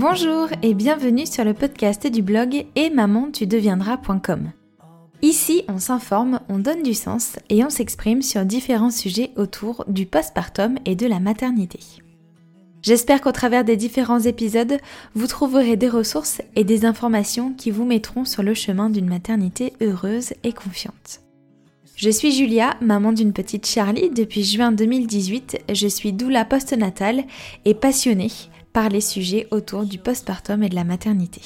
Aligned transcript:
Bonjour 0.00 0.46
et 0.62 0.74
bienvenue 0.74 1.26
sur 1.26 1.42
le 1.42 1.54
podcast 1.54 2.06
du 2.06 2.22
blog 2.22 2.66
et 2.76 2.88
maman 2.88 3.32
tu. 3.32 3.48
Ici, 5.22 5.64
on 5.66 5.78
s'informe, 5.80 6.38
on 6.48 6.60
donne 6.60 6.84
du 6.84 6.94
sens 6.94 7.36
et 7.50 7.64
on 7.64 7.68
s'exprime 7.68 8.22
sur 8.22 8.44
différents 8.44 8.92
sujets 8.92 9.32
autour 9.34 9.84
du 9.88 10.06
postpartum 10.06 10.78
et 10.84 10.94
de 10.94 11.08
la 11.08 11.18
maternité. 11.18 11.80
J'espère 12.80 13.20
qu'au 13.20 13.32
travers 13.32 13.64
des 13.64 13.76
différents 13.76 14.20
épisodes, 14.20 14.78
vous 15.16 15.26
trouverez 15.26 15.76
des 15.76 15.88
ressources 15.88 16.42
et 16.54 16.62
des 16.62 16.84
informations 16.84 17.52
qui 17.52 17.72
vous 17.72 17.84
mettront 17.84 18.24
sur 18.24 18.44
le 18.44 18.54
chemin 18.54 18.90
d'une 18.90 19.08
maternité 19.08 19.72
heureuse 19.80 20.32
et 20.44 20.52
confiante. 20.52 21.22
Je 21.96 22.10
suis 22.10 22.30
Julia, 22.30 22.76
maman 22.80 23.10
d'une 23.10 23.32
petite 23.32 23.66
Charlie 23.66 24.10
depuis 24.10 24.44
juin 24.44 24.70
2018. 24.70 25.58
Je 25.74 25.88
suis 25.88 26.12
doula 26.12 26.44
postnatale 26.44 27.24
et 27.64 27.74
passionnée 27.74 28.30
par 28.72 28.88
les 28.88 29.00
sujets 29.00 29.46
autour 29.50 29.84
du 29.84 29.98
postpartum 29.98 30.62
et 30.62 30.68
de 30.68 30.74
la 30.74 30.84
maternité. 30.84 31.42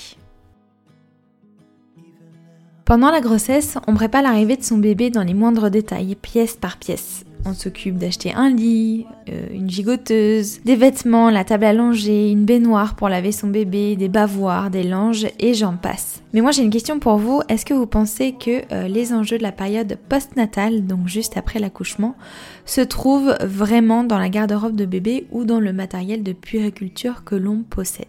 Pendant 2.84 3.10
la 3.10 3.20
grossesse, 3.20 3.78
on 3.86 3.94
prépare 3.94 4.22
l'arrivée 4.22 4.56
de 4.56 4.62
son 4.62 4.78
bébé 4.78 5.10
dans 5.10 5.22
les 5.22 5.34
moindres 5.34 5.70
détails, 5.70 6.16
pièce 6.16 6.56
par 6.56 6.76
pièce. 6.76 7.24
On 7.44 7.54
s'occupe 7.54 7.98
d'acheter 7.98 8.32
un 8.32 8.50
lit, 8.50 9.06
euh, 9.28 9.46
une 9.52 9.68
gigoteuse, 9.68 10.60
des 10.64 10.76
vêtements, 10.76 11.28
la 11.28 11.44
table 11.44 11.64
à 11.64 11.72
une 11.72 12.44
baignoire 12.44 12.94
pour 12.94 13.08
laver 13.08 13.32
son 13.32 13.48
bébé, 13.48 13.96
des 13.96 14.08
bavoirs, 14.08 14.70
des 14.70 14.84
langes 14.84 15.26
et 15.40 15.54
j'en 15.54 15.76
passe. 15.76 16.22
Mais 16.32 16.40
moi 16.40 16.52
j'ai 16.52 16.62
une 16.62 16.70
question 16.70 16.98
pour 16.98 17.16
vous. 17.16 17.42
Est-ce 17.48 17.66
que 17.66 17.74
vous 17.74 17.86
pensez 17.86 18.32
que 18.32 18.62
euh, 18.72 18.88
les 18.88 19.12
enjeux 19.12 19.38
de 19.38 19.42
la 19.42 19.52
période 19.52 19.98
postnatale, 20.08 20.86
donc 20.86 21.08
juste 21.08 21.36
après 21.36 21.58
l'accouchement, 21.58 22.14
se 22.64 22.80
trouvent 22.80 23.36
vraiment 23.42 24.04
dans 24.04 24.18
la 24.18 24.28
garde-robe 24.28 24.76
de 24.76 24.86
bébé 24.86 25.26
ou 25.32 25.44
dans 25.44 25.60
le 25.60 25.72
matériel 25.72 26.22
de 26.22 26.32
puériculture 26.32 27.24
que 27.24 27.34
l'on 27.34 27.62
possède? 27.62 28.06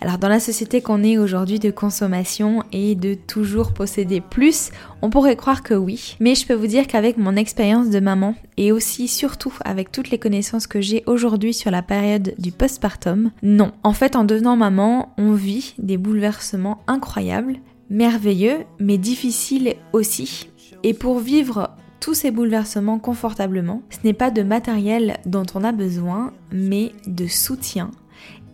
Alors 0.00 0.18
dans 0.18 0.28
la 0.28 0.40
société 0.40 0.82
qu'on 0.82 1.02
est 1.02 1.16
aujourd'hui 1.16 1.58
de 1.58 1.70
consommation 1.70 2.62
et 2.70 2.94
de 2.94 3.14
toujours 3.14 3.72
posséder 3.72 4.20
plus, 4.20 4.70
on 5.00 5.08
pourrait 5.08 5.36
croire 5.36 5.62
que 5.62 5.74
oui. 5.74 6.16
Mais 6.20 6.34
je 6.34 6.46
peux 6.46 6.54
vous 6.54 6.66
dire 6.66 6.86
qu'avec 6.86 7.16
mon 7.16 7.34
expérience 7.34 7.88
de 7.88 8.00
maman 8.00 8.34
et 8.58 8.72
aussi 8.72 9.08
surtout 9.08 9.54
avec 9.64 9.90
toutes 9.90 10.10
les 10.10 10.18
connaissances 10.18 10.66
que 10.66 10.82
j'ai 10.82 11.02
aujourd'hui 11.06 11.54
sur 11.54 11.70
la 11.70 11.82
période 11.82 12.34
du 12.38 12.52
postpartum, 12.52 13.30
non. 13.42 13.72
En 13.82 13.94
fait 13.94 14.16
en 14.16 14.24
devenant 14.24 14.56
maman, 14.56 15.14
on 15.16 15.32
vit 15.32 15.74
des 15.78 15.96
bouleversements 15.96 16.82
incroyables, 16.86 17.56
merveilleux, 17.88 18.64
mais 18.78 18.98
difficiles 18.98 19.76
aussi. 19.92 20.50
Et 20.82 20.92
pour 20.92 21.20
vivre 21.20 21.70
tous 22.00 22.12
ces 22.12 22.30
bouleversements 22.30 22.98
confortablement, 22.98 23.82
ce 23.90 23.98
n'est 24.04 24.12
pas 24.12 24.30
de 24.30 24.42
matériel 24.42 25.16
dont 25.24 25.46
on 25.54 25.64
a 25.64 25.72
besoin, 25.72 26.32
mais 26.52 26.92
de 27.06 27.26
soutien 27.26 27.90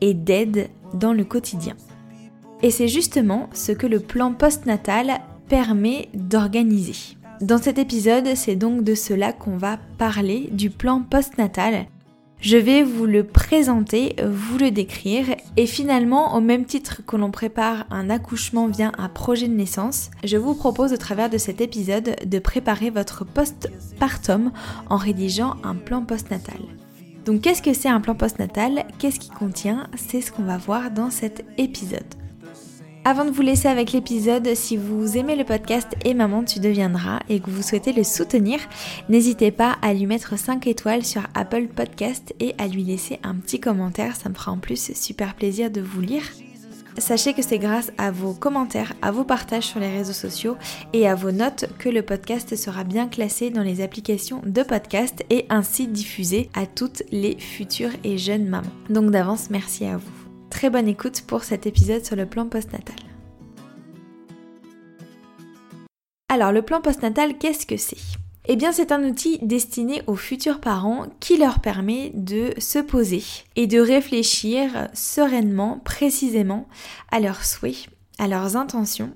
et 0.03 0.12
d'aide 0.12 0.69
dans 0.92 1.14
le 1.14 1.25
quotidien. 1.25 1.75
Et 2.61 2.70
c'est 2.70 2.89
justement 2.89 3.48
ce 3.55 3.72
que 3.72 3.86
le 3.86 4.00
plan 4.00 4.34
postnatal 4.34 5.20
permet 5.48 6.09
d'organiser. 6.12 7.17
Dans 7.41 7.59
cet 7.59 7.78
épisode, 7.78 8.34
c'est 8.34 8.56
donc 8.56 8.84
de 8.84 8.94
cela 8.94 9.33
qu'on 9.33 9.56
va 9.56 9.78
parler, 9.98 10.48
du 10.53 10.70
plan 10.70 11.00
postnatal. 11.00 11.86
Je 12.41 12.56
vais 12.56 12.83
vous 12.83 13.06
le 13.06 13.25
présenter, 13.25 14.17
vous 14.25 14.59
le 14.59 14.72
décrire, 14.72 15.27
et 15.56 15.67
finalement, 15.67 16.37
au 16.37 16.41
même 16.41 16.64
titre 16.64 17.03
que 17.06 17.16
l'on 17.16 17.31
prépare 17.31 17.87
un 17.91 18.11
accouchement 18.11 18.66
via 18.66 18.91
un 18.98 19.09
projet 19.09 19.47
de 19.47 19.55
naissance, 19.55 20.11
je 20.25 20.37
vous 20.37 20.55
propose 20.55 20.92
au 20.92 20.97
travers 20.97 21.31
de 21.31 21.39
cet 21.39 21.61
épisode 21.61 22.16
de 22.25 22.39
préparer 22.41 22.91
votre 22.91 23.25
postpartum 23.25 24.50
en 24.91 24.97
rédigeant 24.97 25.55
un 25.62 25.77
plan 25.77 26.05
postnatal. 26.05 26.59
Donc 27.25 27.42
qu'est-ce 27.42 27.62
que 27.62 27.73
c'est 27.73 27.89
un 27.89 28.01
plan 28.01 28.15
postnatal? 28.15 28.84
Qu'est-ce 28.98 29.20
qu'il 29.20 29.33
contient? 29.33 29.89
C'est 29.97 30.20
ce 30.20 30.33
qu'on 30.33 30.42
va 30.42 30.59
voir 30.59 30.91
dans 30.91 31.11
cet 31.11 31.45
épisode. 31.56 32.03
Avant 33.05 33.25
de 33.25 33.31
vous 33.31 33.43
laisser 33.43 33.66
avec 33.66 33.93
l'épisode, 33.93 34.55
si 34.55 34.77
vous 34.77 35.16
aimez 35.16 35.34
le 35.34 35.44
podcast 35.44 35.88
Et 36.05 36.15
Maman 36.15 36.44
tu 36.44 36.60
deviendras 36.60 37.19
et 37.28 37.41
que 37.41 37.50
vous 37.50 37.62
souhaitez 37.62 37.93
le 37.93 38.05
soutenir, 38.05 38.60
n'hésitez 39.09 39.50
pas 39.50 39.77
à 39.83 39.93
lui 39.93 40.06
mettre 40.06 40.38
5 40.38 40.66
étoiles 40.69 41.05
sur 41.05 41.22
Apple 41.34 41.66
Podcast 41.66 42.33
et 42.38 42.55
à 42.59 42.69
lui 42.69 42.84
laisser 42.84 43.19
un 43.25 43.34
petit 43.34 43.59
commentaire, 43.59 44.15
ça 44.15 44.28
me 44.28 44.34
fera 44.34 44.53
en 44.53 44.59
plus 44.59 44.93
super 44.94 45.34
plaisir 45.34 45.71
de 45.71 45.81
vous 45.81 46.00
lire. 46.00 46.22
Sachez 46.98 47.32
que 47.32 47.42
c'est 47.42 47.58
grâce 47.58 47.91
à 47.98 48.10
vos 48.10 48.34
commentaires, 48.34 48.92
à 49.00 49.10
vos 49.10 49.25
partages 49.25 49.64
sur 49.64 49.80
les 49.80 49.91
réseaux 49.91 50.12
sociaux 50.12 50.56
et 50.92 51.08
à 51.08 51.14
vos 51.14 51.32
notes 51.32 51.66
que 51.78 51.88
le 51.88 52.03
podcast 52.03 52.54
sera 52.54 52.84
bien 52.84 53.08
classé 53.08 53.50
dans 53.50 53.62
les 53.62 53.80
applications 53.80 54.42
de 54.44 54.62
podcast 54.62 55.25
et 55.30 55.47
ainsi 55.48 55.88
diffusé 55.88 56.50
à 56.54 56.66
toutes 56.66 57.03
les 57.10 57.38
futures 57.38 57.92
et 58.04 58.19
jeunes 58.19 58.47
mamans. 58.47 58.69
Donc 58.91 59.10
d'avance, 59.10 59.48
merci 59.50 59.86
à 59.86 59.97
vous. 59.97 60.12
Très 60.50 60.69
bonne 60.69 60.88
écoute 60.88 61.22
pour 61.26 61.44
cet 61.44 61.66
épisode 61.66 62.04
sur 62.04 62.16
le 62.16 62.26
plan 62.26 62.47
postnatal. 62.47 62.97
Alors 66.28 66.53
le 66.53 66.62
plan 66.62 66.80
postnatal, 66.80 67.38
qu'est-ce 67.38 67.66
que 67.66 67.76
c'est? 67.76 67.97
Eh 68.48 68.56
bien, 68.56 68.72
c'est 68.72 68.91
un 68.91 69.04
outil 69.04 69.38
destiné 69.41 70.03
aux 70.06 70.16
futurs 70.16 70.60
parents 70.60 71.06
qui 71.20 71.36
leur 71.36 71.60
permet 71.60 72.10
de 72.14 72.50
se 72.58 72.80
poser 72.80 73.22
et 73.54 73.69
de 73.69 73.78
réfléchir 73.78 74.88
sereinement, 74.94 75.80
précisément 75.84 76.69
à 77.12 77.20
leurs 77.20 77.44
souhaits, 77.44 77.86
à 78.19 78.26
leurs 78.26 78.56
intentions 78.56 79.14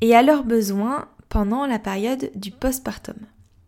et 0.00 0.14
à 0.14 0.22
leurs 0.22 0.44
besoins 0.44 1.08
pendant 1.28 1.66
la 1.66 1.80
période 1.80 2.30
du 2.36 2.52
postpartum. 2.52 3.16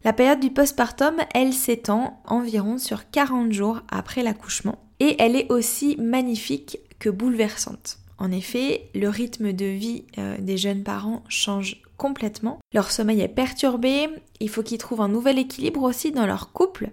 La 0.04 0.12
période 0.12 0.40
du 0.40 0.50
postpartum, 0.50 1.16
elle 1.34 1.52
s'étend 1.52 2.22
environ 2.26 2.78
sur 2.78 3.10
40 3.10 3.52
jours 3.52 3.82
après 3.90 4.22
l'accouchement 4.22 4.78
et 5.00 5.16
elle 5.18 5.36
est 5.36 5.50
aussi 5.50 5.96
magnifique 5.98 6.78
que 6.98 7.10
bouleversante. 7.10 7.98
En 8.18 8.30
effet, 8.30 8.90
le 8.94 9.08
rythme 9.08 9.52
de 9.52 9.64
vie 9.64 10.04
euh, 10.18 10.36
des 10.38 10.56
jeunes 10.56 10.82
parents 10.82 11.24
change 11.28 11.82
complètement. 12.00 12.60
Leur 12.72 12.90
sommeil 12.90 13.20
est 13.20 13.28
perturbé, 13.28 14.08
il 14.40 14.48
faut 14.48 14.62
qu'ils 14.62 14.78
trouvent 14.78 15.02
un 15.02 15.08
nouvel 15.08 15.38
équilibre 15.38 15.82
aussi 15.82 16.12
dans 16.12 16.24
leur 16.24 16.50
couple. 16.50 16.88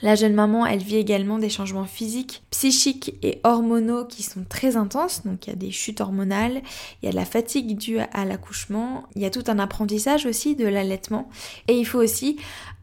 La 0.00 0.14
jeune 0.14 0.34
maman, 0.34 0.64
elle 0.64 0.82
vit 0.82 0.96
également 0.96 1.38
des 1.38 1.48
changements 1.48 1.86
physiques, 1.86 2.44
psychiques 2.50 3.16
et 3.22 3.40
hormonaux 3.42 4.04
qui 4.04 4.22
sont 4.22 4.44
très 4.48 4.76
intenses. 4.76 5.24
Donc 5.24 5.46
il 5.46 5.50
y 5.50 5.52
a 5.52 5.56
des 5.56 5.72
chutes 5.72 6.00
hormonales, 6.00 6.62
il 7.02 7.06
y 7.06 7.08
a 7.08 7.10
de 7.10 7.16
la 7.16 7.24
fatigue 7.24 7.76
due 7.76 7.98
à 7.98 8.24
l'accouchement, 8.24 9.04
il 9.16 9.22
y 9.22 9.24
a 9.24 9.30
tout 9.30 9.42
un 9.48 9.58
apprentissage 9.58 10.24
aussi 10.24 10.54
de 10.54 10.68
l'allaitement. 10.68 11.28
Et 11.66 11.76
il 11.76 11.84
faut 11.84 12.00
aussi 12.00 12.36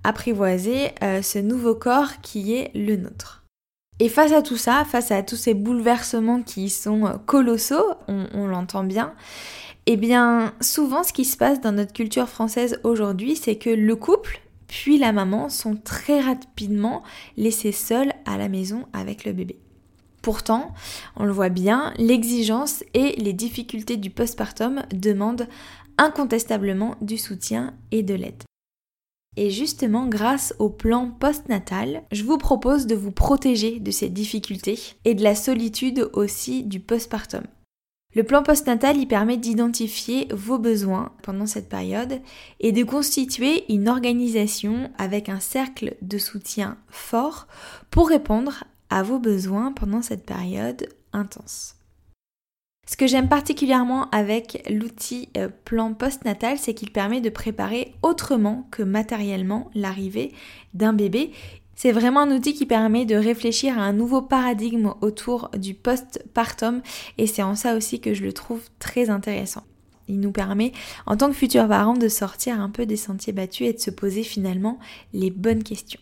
apprivoiser 0.03 0.91
euh, 1.03 1.21
ce 1.21 1.39
nouveau 1.39 1.75
corps 1.75 2.19
qui 2.21 2.53
est 2.53 2.71
le 2.75 2.97
nôtre. 2.97 3.41
Et 3.99 4.09
face 4.09 4.31
à 4.33 4.41
tout 4.41 4.57
ça, 4.57 4.83
face 4.83 5.11
à 5.11 5.21
tous 5.21 5.35
ces 5.35 5.53
bouleversements 5.53 6.41
qui 6.41 6.69
sont 6.69 7.05
euh, 7.05 7.13
colossaux, 7.25 7.85
on, 8.07 8.47
l'entend 8.47 8.83
bien, 8.83 9.13
eh 9.85 9.97
bien 9.97 10.53
souvent 10.61 11.03
ce 11.03 11.13
qui 11.13 11.25
se 11.25 11.37
passe 11.37 11.61
dans 11.61 11.71
notre 11.71 11.93
culture 11.93 12.29
française 12.29 12.79
aujourd'hui, 12.83 13.35
c'est 13.35 13.57
que 13.57 13.69
le 13.69 13.95
couple 13.95 14.41
puis 14.71 14.97
la 14.97 15.11
maman 15.11 15.49
sont 15.49 15.75
très 15.75 16.21
rapidement 16.21 17.03
laissés 17.35 17.73
seuls 17.73 18.13
à 18.25 18.37
la 18.37 18.47
maison 18.47 18.85
avec 18.93 19.25
le 19.25 19.33
bébé. 19.33 19.59
Pourtant, 20.21 20.73
on 21.17 21.25
le 21.25 21.33
voit 21.33 21.49
bien, 21.49 21.93
l'exigence 21.97 22.81
et 22.93 23.17
les 23.17 23.33
difficultés 23.33 23.97
du 23.97 24.09
postpartum 24.09 24.83
demandent 24.93 25.49
incontestablement 25.97 26.95
du 27.01 27.17
soutien 27.17 27.73
et 27.91 28.01
de 28.01 28.13
l'aide. 28.13 28.43
Et 29.35 29.49
justement, 29.49 30.07
grâce 30.07 30.53
au 30.57 30.69
plan 30.69 31.09
postnatal, 31.09 32.03
je 32.13 32.23
vous 32.23 32.37
propose 32.37 32.87
de 32.87 32.95
vous 32.95 33.11
protéger 33.11 33.79
de 33.81 33.91
ces 33.91 34.07
difficultés 34.07 34.79
et 35.03 35.15
de 35.15 35.23
la 35.23 35.35
solitude 35.35 36.09
aussi 36.13 36.63
du 36.63 36.79
postpartum. 36.79 37.43
Le 38.13 38.23
plan 38.23 38.43
postnatal 38.43 38.97
y 38.97 39.05
permet 39.05 39.37
d'identifier 39.37 40.27
vos 40.33 40.57
besoins 40.57 41.13
pendant 41.23 41.45
cette 41.45 41.69
période 41.69 42.19
et 42.59 42.73
de 42.73 42.83
constituer 42.83 43.63
une 43.73 43.87
organisation 43.87 44.91
avec 44.97 45.29
un 45.29 45.39
cercle 45.39 45.95
de 46.01 46.17
soutien 46.17 46.77
fort 46.89 47.47
pour 47.89 48.09
répondre 48.09 48.65
à 48.89 49.01
vos 49.03 49.19
besoins 49.19 49.71
pendant 49.71 50.01
cette 50.01 50.25
période 50.25 50.89
intense. 51.13 51.75
Ce 52.91 52.97
que 52.97 53.07
j'aime 53.07 53.29
particulièrement 53.29 54.09
avec 54.09 54.67
l'outil 54.69 55.29
euh, 55.37 55.47
plan 55.63 55.93
postnatal, 55.93 56.57
c'est 56.57 56.73
qu'il 56.73 56.91
permet 56.91 57.21
de 57.21 57.29
préparer 57.29 57.93
autrement 58.01 58.67
que 58.69 58.83
matériellement 58.83 59.71
l'arrivée 59.75 60.33
d'un 60.73 60.91
bébé. 60.91 61.31
C'est 61.75 61.91
vraiment 61.91 62.21
un 62.21 62.31
outil 62.31 62.53
qui 62.53 62.65
permet 62.65 63.05
de 63.05 63.15
réfléchir 63.15 63.77
à 63.79 63.83
un 63.83 63.93
nouveau 63.93 64.21
paradigme 64.21 64.93
autour 65.01 65.49
du 65.57 65.73
postpartum 65.73 66.81
et 67.17 67.27
c'est 67.27 67.43
en 67.43 67.55
ça 67.55 67.75
aussi 67.75 67.99
que 67.99 68.13
je 68.13 68.23
le 68.23 68.33
trouve 68.33 68.61
très 68.79 69.09
intéressant. 69.09 69.63
Il 70.07 70.19
nous 70.19 70.31
permet, 70.31 70.73
en 71.05 71.15
tant 71.15 71.29
que 71.29 71.35
futurs 71.35 71.67
parents, 71.67 71.93
de 71.93 72.09
sortir 72.09 72.59
un 72.59 72.69
peu 72.69 72.85
des 72.85 72.97
sentiers 72.97 73.33
battus 73.33 73.67
et 73.67 73.73
de 73.73 73.79
se 73.79 73.91
poser 73.91 74.23
finalement 74.23 74.77
les 75.13 75.31
bonnes 75.31 75.63
questions. 75.63 76.01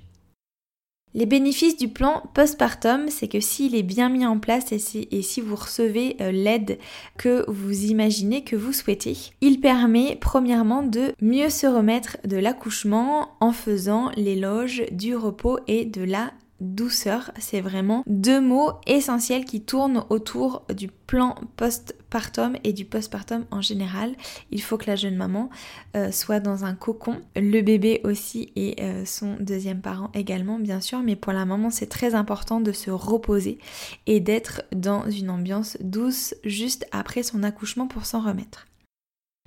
Les 1.16 1.26
bénéfices 1.26 1.76
du 1.76 1.88
plan 1.88 2.24
postpartum, 2.36 3.08
c'est 3.10 3.28
que 3.28 3.40
s'il 3.40 3.74
est 3.74 3.84
bien 3.84 4.10
mis 4.10 4.28
en 4.28 4.38
place 4.38 4.72
et 4.72 4.78
si, 4.78 5.42
vous 5.42 5.56
recevez 5.56 6.16
euh, 6.22 6.32
l'aide 6.32 6.78
que 7.18 7.50
vous 7.50 7.86
imaginez, 7.86 8.44
que 8.44 8.56
vous 8.56 8.74
souhaitez, 8.74 9.18
il 9.42 9.60
permet 9.60 10.18
premièrement 10.22 10.84
de 10.84 11.14
mieux 11.20 11.50
se 11.50 11.66
remettre 11.66 12.18
de 12.26 12.38
l'accouchement 12.38 13.30
en 13.40 13.52
faisant 13.52 14.12
l'éloge 14.16 14.84
du 14.92 15.16
repos 15.16 15.58
et 15.68 15.86
de 15.86 16.04
la 16.04 16.32
douceur. 16.62 17.32
C'est 17.40 17.62
vraiment 17.62 18.04
deux 18.08 18.42
mots 18.42 18.72
essentiels 18.88 19.46
qui 19.46 19.62
tournent 19.62 20.06
autour 20.10 20.66
du 20.76 20.88
plan 20.88 21.36
postpartum 21.58 22.56
et 22.64 22.74
du 22.74 22.86
postpartum 22.86 23.46
en 23.52 23.62
général. 23.62 24.16
Il 24.52 24.62
faut 24.62 24.78
que 24.78 24.88
la 24.88 24.96
jeune 24.96 25.16
maman 25.16 25.50
euh, 25.96 26.12
soit 26.12 26.40
dans 26.40 26.66
un 26.66 26.76
cocon, 26.76 27.22
le 27.36 27.62
bébé 27.62 28.02
aussi 28.04 28.52
et 28.56 28.76
euh, 28.82 29.06
son 29.06 29.36
deuxième 29.40 29.82
parent 29.82 30.12
également 30.14 30.60
bien 30.60 30.82
sûr, 30.82 31.00
mais 31.00 31.16
pour 31.16 31.34
la 31.34 31.46
maman 31.46 31.70
c'est 31.70 31.88
très 31.88 32.16
important 32.16 32.62
de 32.62 32.72
se 32.72 32.92
reposer 32.92 33.58
et 34.06 34.20
d'être 34.20 34.64
dans 34.72 35.10
une 35.10 35.30
ambiance 35.30 35.78
douce 35.82 36.36
juste 36.44 36.86
après 36.92 37.24
son 37.24 37.44
accouchement 37.44 37.88
pour 37.88 38.06
s'en 38.06 38.22
remettre. 38.22 38.69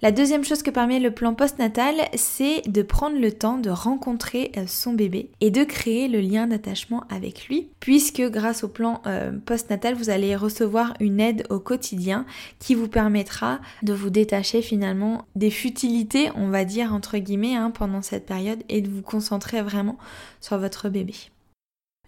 La 0.02 0.10
deuxième 0.10 0.43
chose 0.43 0.64
que 0.64 0.70
permet 0.70 0.99
le 0.99 1.12
plan 1.12 1.32
postnatal, 1.32 1.94
c'est 2.16 2.69
de 2.69 2.82
prendre 2.82 3.20
le 3.20 3.31
temps 3.31 3.58
de 3.58 3.70
rencontrer 3.70 4.50
euh, 4.56 4.64
son 4.66 4.94
bébé 4.94 5.31
et 5.40 5.52
de 5.52 5.62
créer 5.62 6.08
le 6.08 6.19
lien 6.19 6.49
d'attachement 6.49 7.04
avec 7.08 7.46
lui, 7.46 7.69
puisque 7.78 8.20
grâce 8.20 8.64
au 8.64 8.69
plan 8.69 9.00
euh, 9.06 9.31
postnatal, 9.46 9.94
vous 9.94 10.10
allez 10.10 10.34
recevoir 10.34 10.94
une 10.99 11.20
aide 11.20 11.46
au 11.50 11.60
quotidien 11.60 12.26
qui 12.58 12.75
vous 12.75 12.88
permettra 12.88 13.60
de 13.84 13.93
vous 13.93 14.10
détacher 14.10 14.60
finalement 14.60 15.25
des 15.37 15.50
futilités, 15.50 16.31
on 16.34 16.49
va 16.49 16.64
dire 16.64 16.93
entre 16.93 17.19
guillemets, 17.19 17.54
hein, 17.54 17.70
pendant 17.70 18.02
cette 18.02 18.26
période 18.26 18.64
et 18.69 18.81
de 18.81 18.90
vous 18.90 19.02
concentrer 19.02 19.62
vraiment 19.62 19.99
sur 20.40 20.58
votre 20.58 20.88
bébé. 20.88 21.14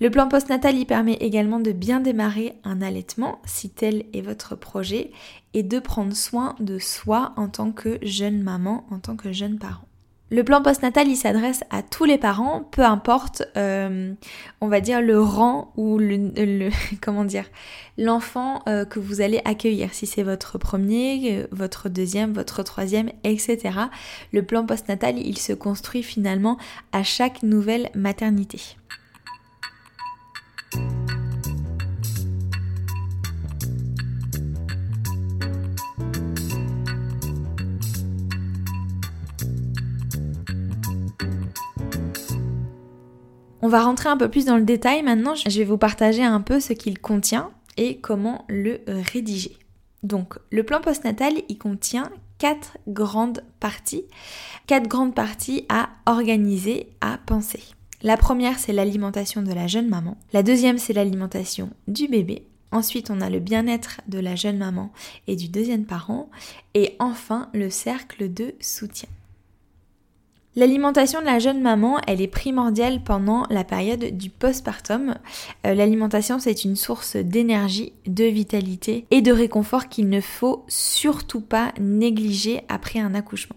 Le 0.01 0.11
plan 0.11 0.27
postnatal 0.27 0.77
y 0.77 0.85
permet 0.85 1.15
également 1.15 1.61
de 1.61 1.71
bien 1.71 2.01
démarrer 2.01 2.55
un 2.65 2.83
allaitement 2.83 3.41
si 3.45 3.71
tel 3.71 4.07
est 4.13 4.23
votre 4.23 4.57
projet 4.57 5.13
et 5.55 5.63
de 5.63 5.79
prendre 5.79 6.17
soin 6.17 6.57
de 6.59 6.81
soi 6.81 7.33
en 7.37 7.49
tant 7.49 7.71
que 7.71 7.99
jeune 8.03 8.43
maman, 8.43 8.85
en 8.91 8.99
tant 8.99 9.15
que 9.15 9.33
jeune 9.33 9.57
parent. 9.57 9.87
Le 10.31 10.43
plan 10.43 10.63
postnatal, 10.63 11.07
il 11.07 11.17
s'adresse 11.17 11.63
à 11.71 11.83
tous 11.83 12.07
les 12.07 12.19
parents, 12.19 12.69
peu 12.73 12.83
importe, 12.83 13.45
euh, 13.57 14.13
on 14.61 14.67
va 14.67 14.81
dire 14.81 15.01
le 15.01 15.21
rang 15.21 15.73
ou 15.77 15.99
le, 15.99 16.71
comment 17.01 17.25
dire, 17.25 17.45
l'enfant 17.97 18.63
euh, 18.67 18.85
que 18.85 18.99
vous 18.99 19.21
allez 19.21 19.43
accueillir. 19.45 19.95
Si 19.95 20.07
c'est 20.07 20.25
votre 20.25 20.59
premier, 20.59 21.39
euh, 21.39 21.47
votre 21.53 21.89
deuxième, 21.89 22.33
votre 22.33 22.65
troisième, 22.65 23.11
etc. 23.23 23.59
Le 24.33 24.43
plan 24.43 24.67
postnatal, 24.67 25.19
il 25.19 25.39
se 25.39 25.53
construit 25.53 26.03
finalement 26.03 26.59
à 26.91 27.05
chaque 27.05 27.45
nouvelle 27.45 27.91
maternité. 27.95 28.77
On 43.65 43.69
va 43.69 43.83
rentrer 43.83 44.11
un 44.11 44.19
peu 44.19 44.29
plus 44.29 44.45
dans 44.45 44.59
le 44.59 44.65
détail 44.65 45.03
maintenant. 45.03 45.35
Je 45.35 45.59
vais 45.59 45.65
vous 45.65 45.79
partager 45.79 46.23
un 46.23 46.43
peu 46.43 46.61
ce 46.61 46.75
qu'il 46.75 46.99
contient 46.99 47.51
et 47.79 47.97
comment 47.97 48.45
le 48.51 48.83
rédiger. 48.87 49.57
Donc, 50.03 50.35
le 50.51 50.65
plan 50.65 50.83
postnatal, 50.83 51.33
il 51.49 51.57
contient 51.57 52.11
quatre 52.37 52.77
grandes 52.87 53.43
parties. 53.61 54.05
Quatre 54.67 54.87
grandes 54.87 55.15
parties 55.15 55.65
à 55.71 55.89
organiser, 56.05 56.91
à 57.01 57.17
penser. 57.17 57.63
La 58.03 58.19
première, 58.19 58.59
c'est 58.59 58.75
l'alimentation 58.75 59.41
de 59.41 59.55
la 59.55 59.67
jeune 59.67 59.89
maman. 59.89 60.19
La 60.35 60.43
deuxième, 60.43 60.77
c'est 60.77 60.93
l'alimentation 60.93 61.71
du 61.89 62.07
bébé. 62.07 62.47
Ensuite, 62.71 63.09
on 63.11 63.23
a 63.23 63.31
le 63.31 63.41
bien-être 63.41 64.03
de 64.09 64.19
la 64.19 64.37
jeune 64.37 64.59
maman 64.59 64.93
et 65.27 65.37
du 65.37 65.49
deuxième 65.49 65.87
parent. 65.87 66.29
Et 66.75 66.97
enfin, 66.99 67.49
le 67.55 67.71
cercle 67.71 68.31
de 68.31 68.55
soutien. 68.61 69.09
L'alimentation 70.57 71.21
de 71.21 71.27
la 71.27 71.41
jeune 71.41 71.61
maman, 71.61 72.01
elle 72.07 72.21
est 72.21 72.29
primordiale 72.29 73.03
pendant 73.03 73.45
la 73.51 73.65
période 73.65 74.17
du 74.17 74.31
postpartum. 74.31 75.17
Euh, 75.67 75.75
l'alimentation, 75.75 76.39
c'est 76.39 76.65
une 76.65 76.77
source 76.77 77.17
d'énergie, 77.17 77.93
de 78.07 78.25
vitalité 78.25 79.05
et 79.11 79.21
de 79.21 79.33
réconfort 79.33 79.89
qu'il 79.89 80.09
ne 80.09 80.21
faut 80.21 80.65
surtout 80.69 81.41
pas 81.41 81.73
négliger 81.81 82.63
après 82.69 83.01
un 83.01 83.15
accouchement. 83.15 83.57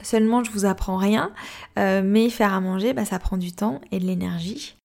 Seulement, 0.00 0.44
je 0.44 0.52
vous 0.52 0.64
apprends 0.64 0.96
rien, 0.96 1.32
euh, 1.76 2.02
mais 2.04 2.30
faire 2.30 2.54
à 2.54 2.60
manger, 2.60 2.92
bah, 2.92 3.04
ça 3.04 3.18
prend 3.18 3.36
du 3.36 3.50
temps 3.50 3.80
et 3.90 3.98
de 3.98 4.04
l'énergie. 4.04 4.76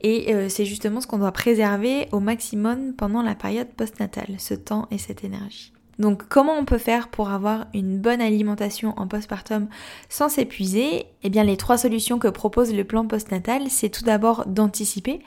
Et 0.00 0.34
euh, 0.34 0.48
c'est 0.48 0.64
justement 0.64 1.02
ce 1.02 1.06
qu'on 1.06 1.18
doit 1.18 1.32
préserver 1.32 2.08
au 2.12 2.20
maximum 2.20 2.94
pendant 2.94 3.20
la 3.20 3.34
période 3.34 3.68
postnatale, 3.68 4.36
ce 4.38 4.54
temps 4.54 4.88
et 4.90 4.96
cette 4.96 5.24
énergie. 5.24 5.74
Donc 5.98 6.28
comment 6.28 6.54
on 6.54 6.64
peut 6.64 6.78
faire 6.78 7.08
pour 7.08 7.30
avoir 7.30 7.66
une 7.74 7.98
bonne 7.98 8.20
alimentation 8.20 8.94
en 8.96 9.06
postpartum 9.06 9.68
sans 10.08 10.28
s'épuiser? 10.28 11.06
Eh 11.22 11.30
bien 11.30 11.44
les 11.44 11.56
trois 11.56 11.78
solutions 11.78 12.18
que 12.18 12.28
propose 12.28 12.74
le 12.74 12.84
plan 12.84 13.06
postnatal, 13.06 13.68
c'est 13.68 13.90
tout 13.90 14.04
d'abord 14.04 14.46
d'anticiper, 14.46 15.20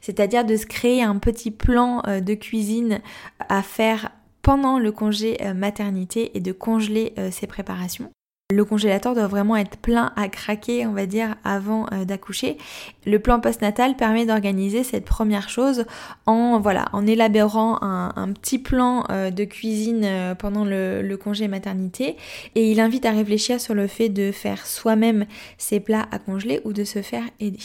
c'est-à-dire 0.00 0.44
de 0.44 0.56
se 0.56 0.66
créer 0.66 1.02
un 1.02 1.18
petit 1.18 1.50
plan 1.50 2.02
euh, 2.06 2.20
de 2.20 2.34
cuisine 2.34 3.00
à 3.48 3.62
faire 3.62 4.10
pendant 4.42 4.78
le 4.78 4.92
congé 4.92 5.38
euh, 5.42 5.54
maternité 5.54 6.36
et 6.36 6.40
de 6.40 6.52
congeler 6.52 7.12
euh, 7.18 7.30
ses 7.30 7.46
préparations. 7.46 8.10
Le 8.50 8.64
congélateur 8.64 9.14
doit 9.14 9.28
vraiment 9.28 9.56
être 9.56 9.76
plein 9.76 10.12
à 10.16 10.28
craquer, 10.28 10.84
on 10.84 10.92
va 10.92 11.06
dire, 11.06 11.36
avant 11.44 11.86
euh, 11.92 12.04
d'accoucher. 12.04 12.58
Le 13.06 13.20
plan 13.20 13.38
postnatal 13.38 13.96
permet 13.96 14.26
d'organiser 14.26 14.82
cette 14.82 15.04
première 15.04 15.48
chose 15.48 15.84
en 16.26 16.58
voilà, 16.58 16.86
en 16.92 17.06
élaborant 17.06 17.78
un, 17.80 18.32
petit 18.32 18.58
plan 18.58 19.04
euh, 19.10 19.30
de 19.30 19.44
cuisine 19.44 20.02
euh, 20.04 20.34
pendant 20.34 20.64
le, 20.64 21.00
le, 21.00 21.16
congé 21.16 21.46
maternité 21.46 22.16
et 22.54 22.70
il 22.70 22.80
invite 22.80 23.06
à 23.06 23.12
réfléchir 23.12 23.60
sur 23.60 23.74
le 23.74 23.86
fait 23.86 24.08
de 24.08 24.32
faire 24.32 24.66
soi-même 24.66 25.26
ses 25.56 25.78
plats 25.78 26.06
à 26.10 26.18
congeler 26.18 26.60
ou 26.64 26.72
de 26.72 26.82
se 26.82 27.02
faire 27.02 27.24
aider. 27.38 27.58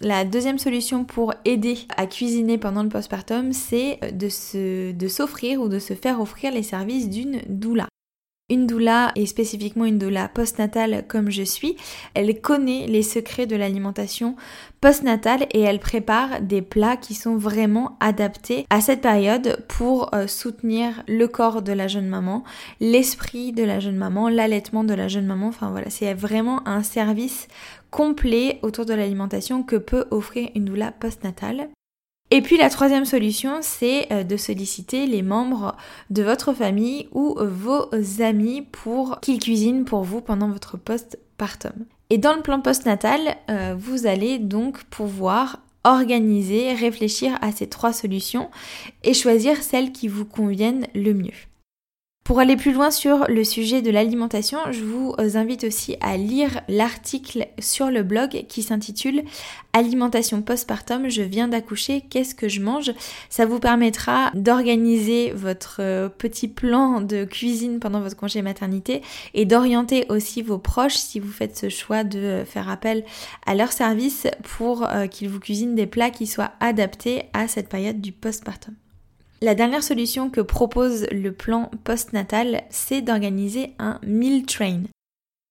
La 0.00 0.24
deuxième 0.24 0.58
solution 0.58 1.04
pour 1.04 1.34
aider 1.44 1.78
à 1.96 2.06
cuisiner 2.06 2.58
pendant 2.58 2.82
le 2.82 2.88
postpartum, 2.88 3.52
c'est 3.52 4.00
de 4.12 5.08
s'offrir 5.08 5.60
ou 5.60 5.68
de 5.68 5.78
se 5.78 5.94
faire 5.94 6.20
offrir 6.20 6.52
les 6.52 6.62
services 6.62 7.08
d'une 7.08 7.40
doula 7.48 7.86
une 8.50 8.66
doula 8.66 9.12
et 9.16 9.26
spécifiquement 9.26 9.84
une 9.84 9.98
doula 9.98 10.28
postnatale 10.28 11.04
comme 11.08 11.30
je 11.30 11.42
suis, 11.42 11.76
elle 12.14 12.40
connaît 12.40 12.86
les 12.86 13.02
secrets 13.02 13.46
de 13.46 13.56
l'alimentation 13.56 14.36
postnatale 14.80 15.46
et 15.52 15.60
elle 15.60 15.78
prépare 15.78 16.40
des 16.40 16.62
plats 16.62 16.96
qui 16.96 17.14
sont 17.14 17.36
vraiment 17.36 17.96
adaptés 18.00 18.66
à 18.70 18.80
cette 18.80 19.02
période 19.02 19.64
pour 19.68 20.14
euh, 20.14 20.26
soutenir 20.26 21.02
le 21.06 21.28
corps 21.28 21.62
de 21.62 21.72
la 21.72 21.88
jeune 21.88 22.08
maman, 22.08 22.44
l'esprit 22.80 23.52
de 23.52 23.64
la 23.64 23.80
jeune 23.80 23.96
maman, 23.96 24.28
l'allaitement 24.28 24.84
de 24.84 24.94
la 24.94 25.08
jeune 25.08 25.26
maman. 25.26 25.48
Enfin 25.48 25.70
voilà, 25.70 25.90
c'est 25.90 26.14
vraiment 26.14 26.66
un 26.66 26.82
service 26.82 27.48
complet 27.90 28.58
autour 28.62 28.86
de 28.86 28.94
l'alimentation 28.94 29.62
que 29.62 29.76
peut 29.76 30.06
offrir 30.10 30.50
une 30.54 30.64
doula 30.64 30.92
postnatale. 30.92 31.68
Et 32.32 32.42
puis 32.42 32.56
la 32.56 32.70
troisième 32.70 33.04
solution, 33.04 33.58
c'est 33.60 34.10
euh, 34.12 34.22
de 34.22 34.36
solliciter 34.36 35.06
les 35.06 35.22
membres 35.22 35.76
de 36.10 36.22
votre 36.22 36.52
famille 36.52 37.08
ou 37.12 37.36
vos 37.40 37.90
amis 38.20 38.62
pour 38.62 39.18
qu'ils 39.20 39.40
cuisinent 39.40 39.84
pour 39.84 40.04
vous 40.04 40.20
pendant 40.20 40.48
votre 40.48 40.76
postpartum. 40.76 41.72
Et 42.10 42.18
dans 42.18 42.34
le 42.34 42.42
plan 42.42 42.60
postnatal, 42.60 43.36
euh, 43.48 43.74
vous 43.78 44.06
allez 44.06 44.38
donc 44.38 44.84
pouvoir 44.84 45.60
organiser, 45.84 46.74
réfléchir 46.74 47.38
à 47.40 47.52
ces 47.52 47.68
trois 47.68 47.92
solutions 47.92 48.50
et 49.02 49.14
choisir 49.14 49.62
celles 49.62 49.92
qui 49.92 50.08
vous 50.08 50.24
conviennent 50.24 50.86
le 50.94 51.14
mieux. 51.14 51.49
Pour 52.30 52.38
aller 52.38 52.54
plus 52.54 52.72
loin 52.72 52.92
sur 52.92 53.26
le 53.28 53.42
sujet 53.42 53.82
de 53.82 53.90
l'alimentation, 53.90 54.58
je 54.70 54.84
vous 54.84 55.16
invite 55.34 55.64
aussi 55.64 55.96
à 56.00 56.16
lire 56.16 56.60
l'article 56.68 57.48
sur 57.58 57.90
le 57.90 58.04
blog 58.04 58.44
qui 58.48 58.62
s'intitule 58.62 59.24
Alimentation 59.72 60.40
postpartum, 60.40 61.08
je 61.08 61.22
viens 61.22 61.48
d'accoucher, 61.48 62.02
qu'est-ce 62.02 62.36
que 62.36 62.48
je 62.48 62.60
mange? 62.60 62.92
Ça 63.30 63.46
vous 63.46 63.58
permettra 63.58 64.30
d'organiser 64.34 65.32
votre 65.32 66.08
petit 66.18 66.46
plan 66.46 67.00
de 67.00 67.24
cuisine 67.24 67.80
pendant 67.80 68.00
votre 68.00 68.16
congé 68.16 68.42
maternité 68.42 69.02
et 69.34 69.44
d'orienter 69.44 70.06
aussi 70.08 70.42
vos 70.42 70.58
proches 70.58 70.96
si 70.96 71.18
vous 71.18 71.32
faites 71.32 71.56
ce 71.56 71.68
choix 71.68 72.04
de 72.04 72.44
faire 72.46 72.68
appel 72.68 73.04
à 73.44 73.56
leur 73.56 73.72
service 73.72 74.28
pour 74.42 74.86
euh, 74.86 75.08
qu'ils 75.08 75.30
vous 75.30 75.40
cuisinent 75.40 75.74
des 75.74 75.86
plats 75.86 76.10
qui 76.10 76.28
soient 76.28 76.52
adaptés 76.60 77.24
à 77.32 77.48
cette 77.48 77.68
période 77.68 78.00
du 78.00 78.12
postpartum. 78.12 78.74
La 79.42 79.54
dernière 79.54 79.82
solution 79.82 80.28
que 80.28 80.42
propose 80.42 81.06
le 81.10 81.32
plan 81.32 81.70
postnatal, 81.82 82.62
c'est 82.68 83.00
d'organiser 83.00 83.72
un 83.78 83.98
meal 84.02 84.44
train. 84.44 84.82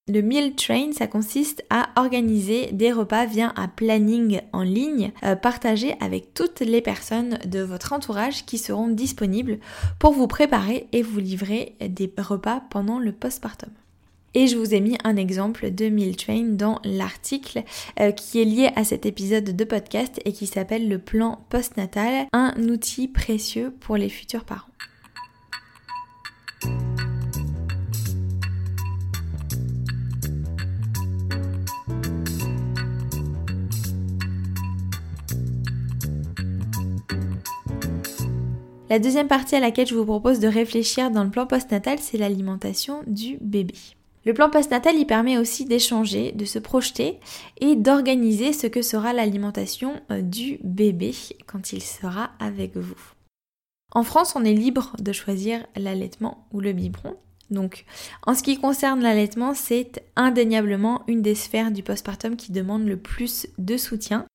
Le 0.07 0.21
meal 0.21 0.53
train, 0.53 0.91
ça 0.91 1.07
consiste 1.07 1.63
à 1.71 1.89
organiser 1.95 2.71
des 2.71 2.91
repas 2.91 3.25
via 3.25 3.51
un 3.55 3.67
planning 3.67 4.41
en 4.53 4.61
ligne 4.61 5.11
euh, 5.23 5.35
partagé 5.35 5.95
avec 6.01 6.35
toutes 6.35 6.59
les 6.59 6.81
personnes 6.81 7.39
de 7.45 7.61
votre 7.61 7.93
entourage 7.93 8.45
qui 8.45 8.59
seront 8.59 8.89
disponibles 8.89 9.57
pour 9.97 10.13
vous 10.13 10.27
préparer 10.27 10.87
et 10.91 11.01
vous 11.01 11.19
livrer 11.19 11.75
des 11.79 12.11
repas 12.19 12.61
pendant 12.69 12.99
le 12.99 13.11
postpartum. 13.11 13.71
Et 14.35 14.47
je 14.47 14.57
vous 14.57 14.73
ai 14.73 14.79
mis 14.79 14.97
un 15.03 15.15
exemple 15.15 15.71
de 15.71 15.89
Meal 15.89 16.15
Train 16.15 16.43
dans 16.43 16.79
l'article 16.83 17.63
euh, 17.99 18.11
qui 18.11 18.41
est 18.41 18.45
lié 18.45 18.69
à 18.75 18.83
cet 18.83 19.05
épisode 19.05 19.55
de 19.55 19.63
podcast 19.63 20.19
et 20.25 20.33
qui 20.33 20.47
s'appelle 20.47 20.87
le 20.87 20.99
plan 20.99 21.39
postnatal, 21.49 22.27
un 22.31 22.53
outil 22.69 23.07
précieux 23.07 23.73
pour 23.79 23.97
les 23.97 24.09
futurs 24.09 24.45
parents. 24.45 24.69
La 38.89 38.97
deuxième 38.97 39.27
partie 39.27 39.55
à 39.55 39.59
laquelle 39.59 39.85
je 39.85 39.93
vous 39.93 40.05
propose 40.05 40.39
de 40.39 40.47
réfléchir 40.47 41.11
dans 41.11 41.23
le 41.23 41.29
plan 41.29 41.45
postnatal, 41.45 41.99
c'est 41.99 42.17
l'alimentation 42.17 43.03
du 43.05 43.37
bébé. 43.39 43.75
Le 44.25 44.33
plan 44.33 44.49
postnatal, 44.49 44.95
il 44.95 45.05
permet 45.05 45.37
aussi 45.37 45.65
d'échanger, 45.65 46.31
de 46.33 46.45
se 46.45 46.59
projeter 46.59 47.19
et 47.61 47.75
d'organiser 47.75 48.51
ce 48.53 48.67
que 48.67 48.81
sera 48.81 49.13
l'alimentation 49.13 50.01
euh, 50.11 50.21
du 50.21 50.59
bébé 50.63 51.13
quand 51.47 51.71
il 51.71 51.81
sera 51.81 52.31
avec 52.39 52.75
vous. 52.75 53.13
En 53.91 54.03
France, 54.03 54.33
on 54.35 54.43
est 54.43 54.53
libre 54.53 54.93
de 54.99 55.13
choisir 55.13 55.65
l'allaitement 55.75 56.45
ou 56.51 56.59
le 56.59 56.73
biberon. 56.73 57.15
Donc, 57.49 57.85
en 58.27 58.35
ce 58.35 58.43
qui 58.43 58.59
concerne 58.59 59.01
l'allaitement, 59.01 59.55
c'est 59.55 60.03
indéniablement 60.15 61.03
une 61.07 61.23
des 61.23 61.33
sphères 61.33 61.71
du 61.71 61.81
postpartum 61.81 62.35
qui 62.35 62.51
demande 62.51 62.85
le 62.85 62.97
plus 62.97 63.47
de 63.57 63.77
soutien. 63.77 64.25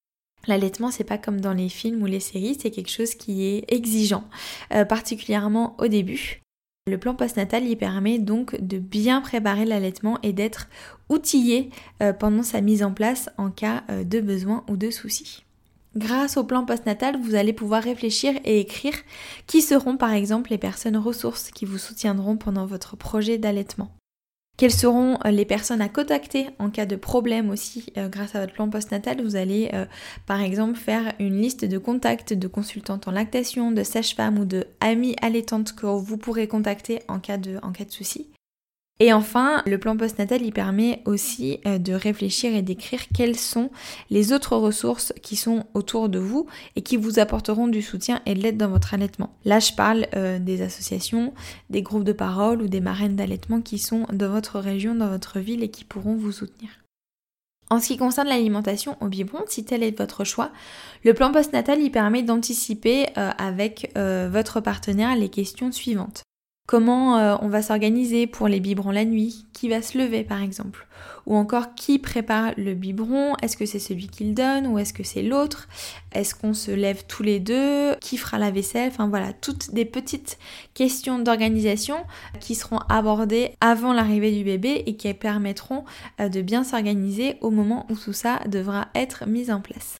L'allaitement, 0.48 0.90
c'est 0.90 1.04
pas 1.04 1.18
comme 1.18 1.40
dans 1.40 1.52
les 1.52 1.68
films 1.68 2.02
ou 2.02 2.06
les 2.06 2.20
séries, 2.20 2.58
c'est 2.60 2.70
quelque 2.70 2.90
chose 2.90 3.14
qui 3.14 3.44
est 3.44 3.64
exigeant, 3.72 4.24
euh, 4.72 4.84
particulièrement 4.84 5.76
au 5.78 5.86
début. 5.86 6.43
Le 6.86 6.98
plan 6.98 7.14
postnatal 7.14 7.66
y 7.66 7.76
permet 7.76 8.18
donc 8.18 8.60
de 8.60 8.76
bien 8.76 9.22
préparer 9.22 9.64
l'allaitement 9.64 10.18
et 10.22 10.34
d'être 10.34 10.68
outillé 11.08 11.70
euh, 12.02 12.12
pendant 12.12 12.42
sa 12.42 12.60
mise 12.60 12.82
en 12.82 12.92
place 12.92 13.30
en 13.38 13.50
cas 13.50 13.84
euh, 13.88 14.04
de 14.04 14.20
besoin 14.20 14.64
ou 14.68 14.76
de 14.76 14.90
soucis. 14.90 15.44
Grâce 15.96 16.36
au 16.36 16.44
plan 16.44 16.66
postnatal, 16.66 17.18
vous 17.18 17.36
allez 17.36 17.54
pouvoir 17.54 17.82
réfléchir 17.82 18.34
et 18.44 18.60
écrire 18.60 18.96
qui 19.46 19.62
seront 19.62 19.96
par 19.96 20.12
exemple 20.12 20.50
les 20.50 20.58
personnes 20.58 20.98
ressources 20.98 21.50
qui 21.52 21.64
vous 21.64 21.78
soutiendront 21.78 22.36
pendant 22.36 22.66
votre 22.66 22.98
projet 22.98 23.38
d'allaitement. 23.38 23.90
Quelles 24.56 24.72
seront 24.72 25.18
euh, 25.24 25.30
les 25.30 25.44
personnes 25.44 25.80
à 25.80 25.88
contacter 25.88 26.46
en 26.60 26.70
cas 26.70 26.86
de 26.86 26.94
problème 26.94 27.50
aussi 27.50 27.92
euh, 27.96 28.08
grâce 28.08 28.36
à 28.36 28.40
votre 28.40 28.52
plan 28.52 28.70
postnatal? 28.70 29.20
Vous 29.20 29.34
allez 29.34 29.70
euh, 29.72 29.84
par 30.26 30.40
exemple 30.40 30.78
faire 30.78 31.12
une 31.18 31.40
liste 31.40 31.64
de 31.64 31.76
contacts 31.76 32.32
de 32.32 32.46
consultantes 32.46 33.08
en 33.08 33.10
lactation, 33.10 33.72
de 33.72 33.82
sages-femmes 33.82 34.38
ou 34.38 34.44
de 34.44 34.66
amies 34.80 35.16
allaitantes 35.20 35.74
que 35.74 35.86
vous 35.86 36.18
pourrez 36.18 36.46
contacter 36.46 37.00
en 37.08 37.18
cas 37.18 37.36
de, 37.36 37.58
en 37.62 37.72
cas 37.72 37.84
de 37.84 37.90
souci. 37.90 38.28
Et 39.00 39.12
enfin, 39.12 39.62
le 39.66 39.78
plan 39.78 39.96
postnatal, 39.96 40.42
il 40.42 40.52
permet 40.52 41.02
aussi 41.04 41.58
euh, 41.66 41.78
de 41.78 41.92
réfléchir 41.92 42.54
et 42.54 42.62
d'écrire 42.62 43.00
quelles 43.12 43.36
sont 43.36 43.70
les 44.08 44.32
autres 44.32 44.56
ressources 44.56 45.12
qui 45.20 45.34
sont 45.34 45.64
autour 45.74 46.08
de 46.08 46.20
vous 46.20 46.46
et 46.76 46.82
qui 46.82 46.96
vous 46.96 47.18
apporteront 47.18 47.66
du 47.66 47.82
soutien 47.82 48.22
et 48.24 48.34
de 48.34 48.40
l'aide 48.40 48.56
dans 48.56 48.68
votre 48.68 48.94
allaitement. 48.94 49.34
Là, 49.44 49.58
je 49.58 49.72
parle 49.72 50.06
euh, 50.14 50.38
des 50.38 50.62
associations, 50.62 51.34
des 51.70 51.82
groupes 51.82 52.04
de 52.04 52.12
parole 52.12 52.62
ou 52.62 52.68
des 52.68 52.80
marraines 52.80 53.16
d'allaitement 53.16 53.60
qui 53.60 53.78
sont 53.78 54.06
dans 54.12 54.30
votre 54.30 54.60
région, 54.60 54.94
dans 54.94 55.08
votre 55.08 55.40
ville 55.40 55.64
et 55.64 55.70
qui 55.70 55.84
pourront 55.84 56.14
vous 56.14 56.32
soutenir. 56.32 56.70
En 57.70 57.80
ce 57.80 57.88
qui 57.88 57.96
concerne 57.96 58.28
l'alimentation 58.28 58.96
au 59.00 59.08
biberon, 59.08 59.42
si 59.48 59.64
tel 59.64 59.82
est 59.82 59.98
votre 59.98 60.22
choix, 60.22 60.52
le 61.02 61.14
plan 61.14 61.32
postnatal 61.32 61.80
il 61.80 61.90
permet 61.90 62.22
d'anticiper 62.22 63.06
euh, 63.18 63.30
avec 63.38 63.90
votre 63.96 64.60
partenaire 64.60 65.16
les 65.16 65.30
questions 65.30 65.72
suivantes. 65.72 66.22
Comment 66.66 67.18
euh, 67.18 67.36
on 67.42 67.48
va 67.48 67.60
s'organiser 67.60 68.26
pour 68.26 68.48
les 68.48 68.58
biberons 68.58 68.90
la 68.90 69.04
nuit? 69.04 69.44
Qui 69.52 69.68
va 69.68 69.82
se 69.82 69.98
lever 69.98 70.24
par 70.24 70.40
exemple? 70.40 70.86
Ou 71.26 71.36
encore 71.36 71.74
qui 71.74 71.98
prépare 71.98 72.52
le 72.56 72.72
biberon? 72.72 73.34
Est-ce 73.42 73.58
que 73.58 73.66
c'est 73.66 73.78
celui 73.78 74.08
qui 74.08 74.24
le 74.24 74.32
donne 74.32 74.66
ou 74.66 74.78
est-ce 74.78 74.94
que 74.94 75.02
c'est 75.02 75.22
l'autre? 75.22 75.68
Est-ce 76.12 76.34
qu'on 76.34 76.54
se 76.54 76.70
lève 76.70 77.04
tous 77.06 77.22
les 77.22 77.38
deux? 77.38 77.94
Qui 78.00 78.16
fera 78.16 78.38
la 78.38 78.50
vaisselle? 78.50 78.88
Enfin 78.88 79.08
voilà, 79.08 79.34
toutes 79.34 79.74
des 79.74 79.84
petites 79.84 80.38
questions 80.72 81.18
d'organisation 81.18 81.98
qui 82.40 82.54
seront 82.54 82.78
abordées 82.88 83.50
avant 83.60 83.92
l'arrivée 83.92 84.32
du 84.32 84.42
bébé 84.42 84.84
et 84.86 84.96
qui 84.96 85.12
permettront 85.12 85.84
euh, 86.18 86.30
de 86.30 86.40
bien 86.40 86.64
s'organiser 86.64 87.36
au 87.42 87.50
moment 87.50 87.86
où 87.90 87.94
tout 87.94 88.14
ça 88.14 88.40
devra 88.46 88.88
être 88.94 89.26
mis 89.26 89.50
en 89.50 89.60
place. 89.60 89.96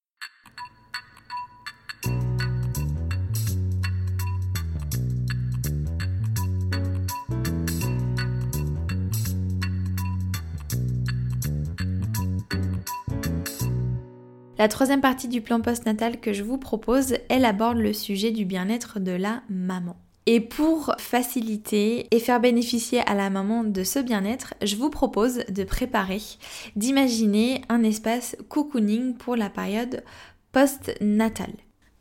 La 14.65 14.69
troisième 14.69 15.03
partie 15.03 15.29
du 15.29 15.43
plan 15.43 15.61
postnatal 15.61 16.19
que 16.19 16.33
je 16.33 16.43
vous 16.43 16.57
propose, 16.57 17.17
elle 17.29 17.45
aborde 17.45 17.77
le 17.77 17.93
sujet 17.93 18.31
du 18.31 18.47
bien-être 18.47 18.99
de 18.99 19.13
la 19.13 19.43
maman. 19.51 19.95
Et 20.25 20.41
pour 20.41 20.95
faciliter 20.97 22.07
et 22.11 22.19
faire 22.19 22.41
bénéficier 22.41 23.01
à 23.01 23.13
la 23.13 23.29
maman 23.29 23.63
de 23.63 23.85
ce 23.85 23.99
bien-être, 23.99 24.55
je 24.63 24.77
vous 24.77 24.89
propose 24.89 25.45
de 25.51 25.65
préparer, 25.65 26.23
d'imaginer 26.77 27.61
un 27.69 27.83
espace 27.83 28.39
cocooning 28.49 29.13
pour 29.17 29.37
la 29.37 29.51
période 29.51 30.03
postnatale. 30.51 31.53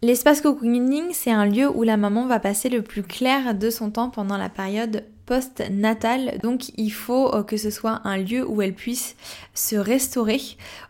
L'espace 0.02 0.40
cocooning, 0.40 1.12
c'est 1.12 1.32
un 1.32 1.46
lieu 1.46 1.70
où 1.70 1.84
la 1.84 1.98
maman 1.98 2.28
va 2.28 2.40
passer 2.40 2.70
le 2.70 2.82
plus 2.82 3.04
clair 3.04 3.56
de 3.56 3.70
son 3.70 3.92
temps 3.92 4.10
pendant 4.10 4.38
la 4.38 4.48
période 4.48 5.04
post-natale. 5.26 6.40
Donc 6.42 6.70
il 6.78 6.92
faut 6.92 7.34
euh, 7.34 7.44
que 7.44 7.58
ce 7.58 7.70
soit 7.70 8.02
un 8.04 8.18
lieu 8.18 8.48
où 8.48 8.62
elle 8.62 8.74
puisse 8.74 9.16
se 9.54 9.76
restaurer, 9.76 10.42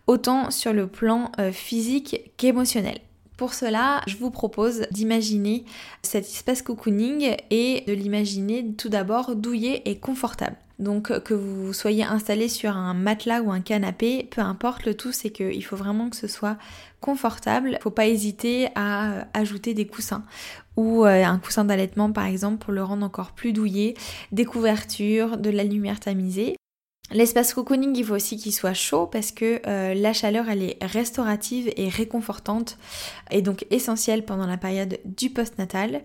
autant 0.07 0.51
sur 0.51 0.73
le 0.73 0.87
plan 0.87 1.31
euh, 1.39 1.51
physique 1.51 2.31
qu'émotionnel. 2.37 2.99
Pour 3.37 3.53
cela, 3.53 4.01
je 4.07 4.17
vous 4.17 4.29
propose 4.29 4.85
d'imaginer 4.91 5.65
cet 6.03 6.25
espace 6.25 6.61
cocooning 6.61 7.35
et 7.49 7.83
de 7.87 7.93
l'imaginer 7.93 8.73
tout 8.77 8.89
d'abord 8.89 9.35
douillet 9.35 9.81
et 9.85 9.97
confortable. 9.97 10.55
Donc 10.83 11.09
euh, 11.09 11.19
que 11.19 11.33
vous 11.33 11.73
soyez 11.73 12.03
installé 12.03 12.47
sur 12.47 12.75
un 12.75 12.93
matelas 12.93 13.41
ou 13.41 13.51
un 13.51 13.61
canapé, 13.61 14.27
peu 14.29 14.41
importe, 14.41 14.85
le 14.85 14.95
tout 14.95 15.11
c'est 15.11 15.29
qu'il 15.29 15.63
faut 15.63 15.75
vraiment 15.75 16.09
que 16.09 16.15
ce 16.15 16.27
soit 16.27 16.57
confortable. 17.01 17.79
Faut 17.81 17.89
pas 17.89 18.07
hésiter 18.07 18.69
à 18.75 19.27
ajouter 19.33 19.73
des 19.73 19.87
coussins 19.87 20.23
ou 20.75 21.05
euh, 21.05 21.23
un 21.23 21.39
coussin 21.39 21.65
d'allaitement 21.65 22.11
par 22.11 22.25
exemple 22.25 22.63
pour 22.63 22.73
le 22.73 22.83
rendre 22.83 23.05
encore 23.05 23.31
plus 23.31 23.53
douillet, 23.53 23.95
des 24.31 24.45
couvertures, 24.45 25.37
de 25.37 25.49
la 25.49 25.63
lumière 25.63 25.99
tamisée. 25.99 26.55
L'espace 27.11 27.53
cocooning, 27.53 27.95
il 27.97 28.05
faut 28.05 28.15
aussi 28.15 28.37
qu'il 28.37 28.53
soit 28.53 28.73
chaud 28.73 29.07
parce 29.07 29.31
que 29.31 29.61
euh, 29.67 29.93
la 29.93 30.13
chaleur, 30.13 30.49
elle 30.49 30.63
est 30.63 30.77
restaurative 30.81 31.71
et 31.75 31.89
réconfortante 31.89 32.77
et 33.29 33.41
donc 33.41 33.65
essentielle 33.69 34.25
pendant 34.25 34.47
la 34.47 34.57
période 34.57 34.99
du 35.05 35.29
postnatal. 35.29 36.01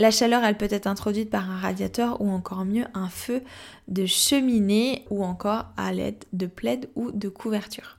La 0.00 0.10
chaleur, 0.10 0.44
elle 0.44 0.56
peut 0.56 0.68
être 0.70 0.86
introduite 0.86 1.30
par 1.30 1.48
un 1.50 1.56
radiateur 1.56 2.20
ou 2.20 2.30
encore 2.30 2.64
mieux 2.64 2.84
un 2.94 3.08
feu 3.08 3.42
de 3.88 4.06
cheminée 4.06 5.06
ou 5.08 5.24
encore 5.24 5.66
à 5.76 5.92
l'aide 5.92 6.24
de 6.32 6.46
plaid 6.46 6.90
ou 6.94 7.10
de 7.12 7.28
couverture. 7.28 7.98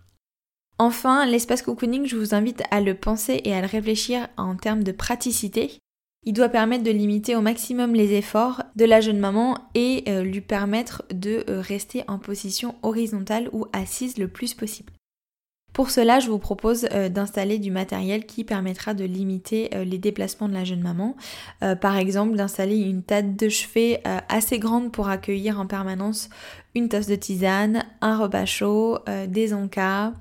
Enfin, 0.77 1.25
l'espace 1.25 1.61
cocooning, 1.61 2.05
je 2.05 2.17
vous 2.17 2.35
invite 2.35 2.63
à 2.69 2.81
le 2.81 2.95
penser 2.95 3.41
et 3.43 3.53
à 3.53 3.61
le 3.61 3.67
réfléchir 3.67 4.27
en 4.35 4.55
termes 4.55 4.83
de 4.83 4.91
praticité. 4.91 5.79
Il 6.23 6.33
doit 6.33 6.49
permettre 6.49 6.83
de 6.83 6.91
limiter 6.91 7.35
au 7.35 7.41
maximum 7.41 7.95
les 7.95 8.13
efforts 8.13 8.61
de 8.75 8.85
la 8.85 9.01
jeune 9.01 9.17
maman 9.17 9.57
et 9.73 10.03
euh, 10.07 10.21
lui 10.21 10.41
permettre 10.41 11.03
de 11.11 11.43
euh, 11.49 11.61
rester 11.61 12.03
en 12.07 12.19
position 12.19 12.75
horizontale 12.83 13.49
ou 13.53 13.65
assise 13.73 14.19
le 14.19 14.27
plus 14.27 14.53
possible. 14.53 14.93
Pour 15.73 15.89
cela, 15.89 16.19
je 16.19 16.29
vous 16.29 16.37
propose 16.37 16.87
euh, 16.91 17.09
d'installer 17.09 17.57
du 17.57 17.71
matériel 17.71 18.27
qui 18.27 18.43
permettra 18.43 18.93
de 18.93 19.03
limiter 19.03 19.71
les 19.83 19.97
déplacements 19.97 20.47
de 20.47 20.53
la 20.53 20.63
jeune 20.63 20.81
maman. 20.81 21.15
par 21.79 21.97
exemple, 21.97 22.35
d'installer 22.35 22.77
une 22.77 23.01
table 23.01 23.35
de 23.35 23.49
chevet 23.49 24.03
assez 24.29 24.59
grande 24.59 24.91
pour 24.91 25.09
accueillir 25.09 25.59
en 25.59 25.65
permanence 25.65 26.29
une 26.75 26.87
tasse 26.87 27.07
de 27.07 27.15
tisane, 27.15 27.83
un 28.01 28.17
repas 28.17 28.45
chaud, 28.45 28.99
des 29.27 29.53
encas, 29.53 30.13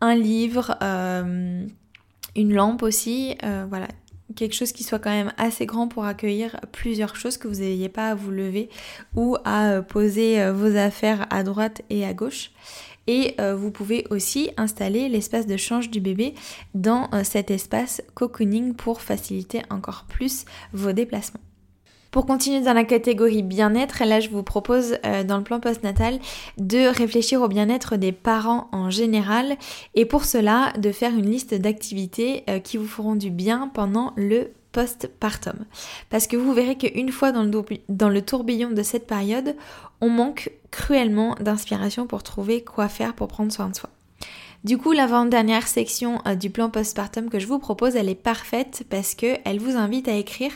un 0.00 0.14
livre, 0.14 0.76
une 0.80 2.54
lampe 2.54 2.82
aussi. 2.82 3.36
voilà, 3.68 3.88
quelque 4.34 4.54
chose 4.54 4.72
qui 4.72 4.84
soit 4.84 4.98
quand 4.98 5.10
même 5.10 5.32
assez 5.36 5.66
grand 5.66 5.88
pour 5.88 6.04
accueillir 6.04 6.60
plusieurs 6.72 7.16
choses, 7.16 7.36
que 7.36 7.48
vous 7.48 7.60
n'ayez 7.60 7.88
pas 7.88 8.10
à 8.10 8.14
vous 8.14 8.30
lever 8.30 8.68
ou 9.14 9.36
à 9.44 9.70
euh, 9.70 9.82
poser 9.82 10.40
euh, 10.40 10.52
vos 10.52 10.76
affaires 10.76 11.26
à 11.30 11.42
droite 11.42 11.82
et 11.90 12.04
à 12.04 12.14
gauche. 12.14 12.50
Et 13.06 13.34
euh, 13.38 13.54
vous 13.54 13.70
pouvez 13.70 14.06
aussi 14.10 14.50
installer 14.56 15.08
l'espace 15.08 15.46
de 15.46 15.56
change 15.56 15.90
du 15.90 16.00
bébé 16.00 16.34
dans 16.74 17.10
cet 17.22 17.50
espace 17.50 18.02
cocooning 18.14 18.74
pour 18.74 19.02
faciliter 19.02 19.62
encore 19.68 20.06
plus 20.08 20.46
vos 20.72 20.92
déplacements. 20.92 21.40
Pour 22.14 22.26
continuer 22.26 22.60
dans 22.60 22.74
la 22.74 22.84
catégorie 22.84 23.42
bien-être, 23.42 24.04
là 24.04 24.20
je 24.20 24.28
vous 24.28 24.44
propose 24.44 24.98
euh, 25.04 25.24
dans 25.24 25.36
le 25.36 25.42
plan 25.42 25.58
postnatal 25.58 26.20
de 26.58 26.86
réfléchir 26.86 27.42
au 27.42 27.48
bien-être 27.48 27.96
des 27.96 28.12
parents 28.12 28.68
en 28.70 28.88
général 28.88 29.56
et 29.96 30.04
pour 30.04 30.24
cela 30.24 30.72
de 30.78 30.92
faire 30.92 31.10
une 31.10 31.28
liste 31.28 31.54
d'activités 31.54 32.44
euh, 32.48 32.60
qui 32.60 32.76
vous 32.76 32.86
feront 32.86 33.16
du 33.16 33.30
bien 33.30 33.68
pendant 33.74 34.12
le 34.14 34.52
postpartum. 34.70 35.64
Parce 36.08 36.28
que 36.28 36.36
vous 36.36 36.52
verrez 36.52 36.76
qu'une 36.78 37.10
fois 37.10 37.32
dans 37.32 37.42
le, 37.42 37.50
dans 37.88 38.10
le 38.10 38.22
tourbillon 38.22 38.70
de 38.70 38.84
cette 38.84 39.08
période, 39.08 39.56
on 40.00 40.08
manque 40.08 40.52
cruellement 40.70 41.34
d'inspiration 41.40 42.06
pour 42.06 42.22
trouver 42.22 42.62
quoi 42.62 42.86
faire 42.88 43.14
pour 43.14 43.26
prendre 43.26 43.50
soin 43.50 43.70
de 43.70 43.74
soi. 43.74 43.90
Du 44.64 44.78
coup, 44.78 44.92
l'avant-dernière 44.92 45.68
section 45.68 46.22
euh, 46.26 46.36
du 46.36 46.48
plan 46.48 46.70
postpartum 46.70 47.28
que 47.28 47.38
je 47.38 47.46
vous 47.46 47.58
propose, 47.58 47.96
elle 47.96 48.08
est 48.08 48.14
parfaite 48.14 48.84
parce 48.88 49.14
qu'elle 49.14 49.58
vous 49.58 49.76
invite 49.76 50.08
à 50.08 50.14
écrire 50.14 50.52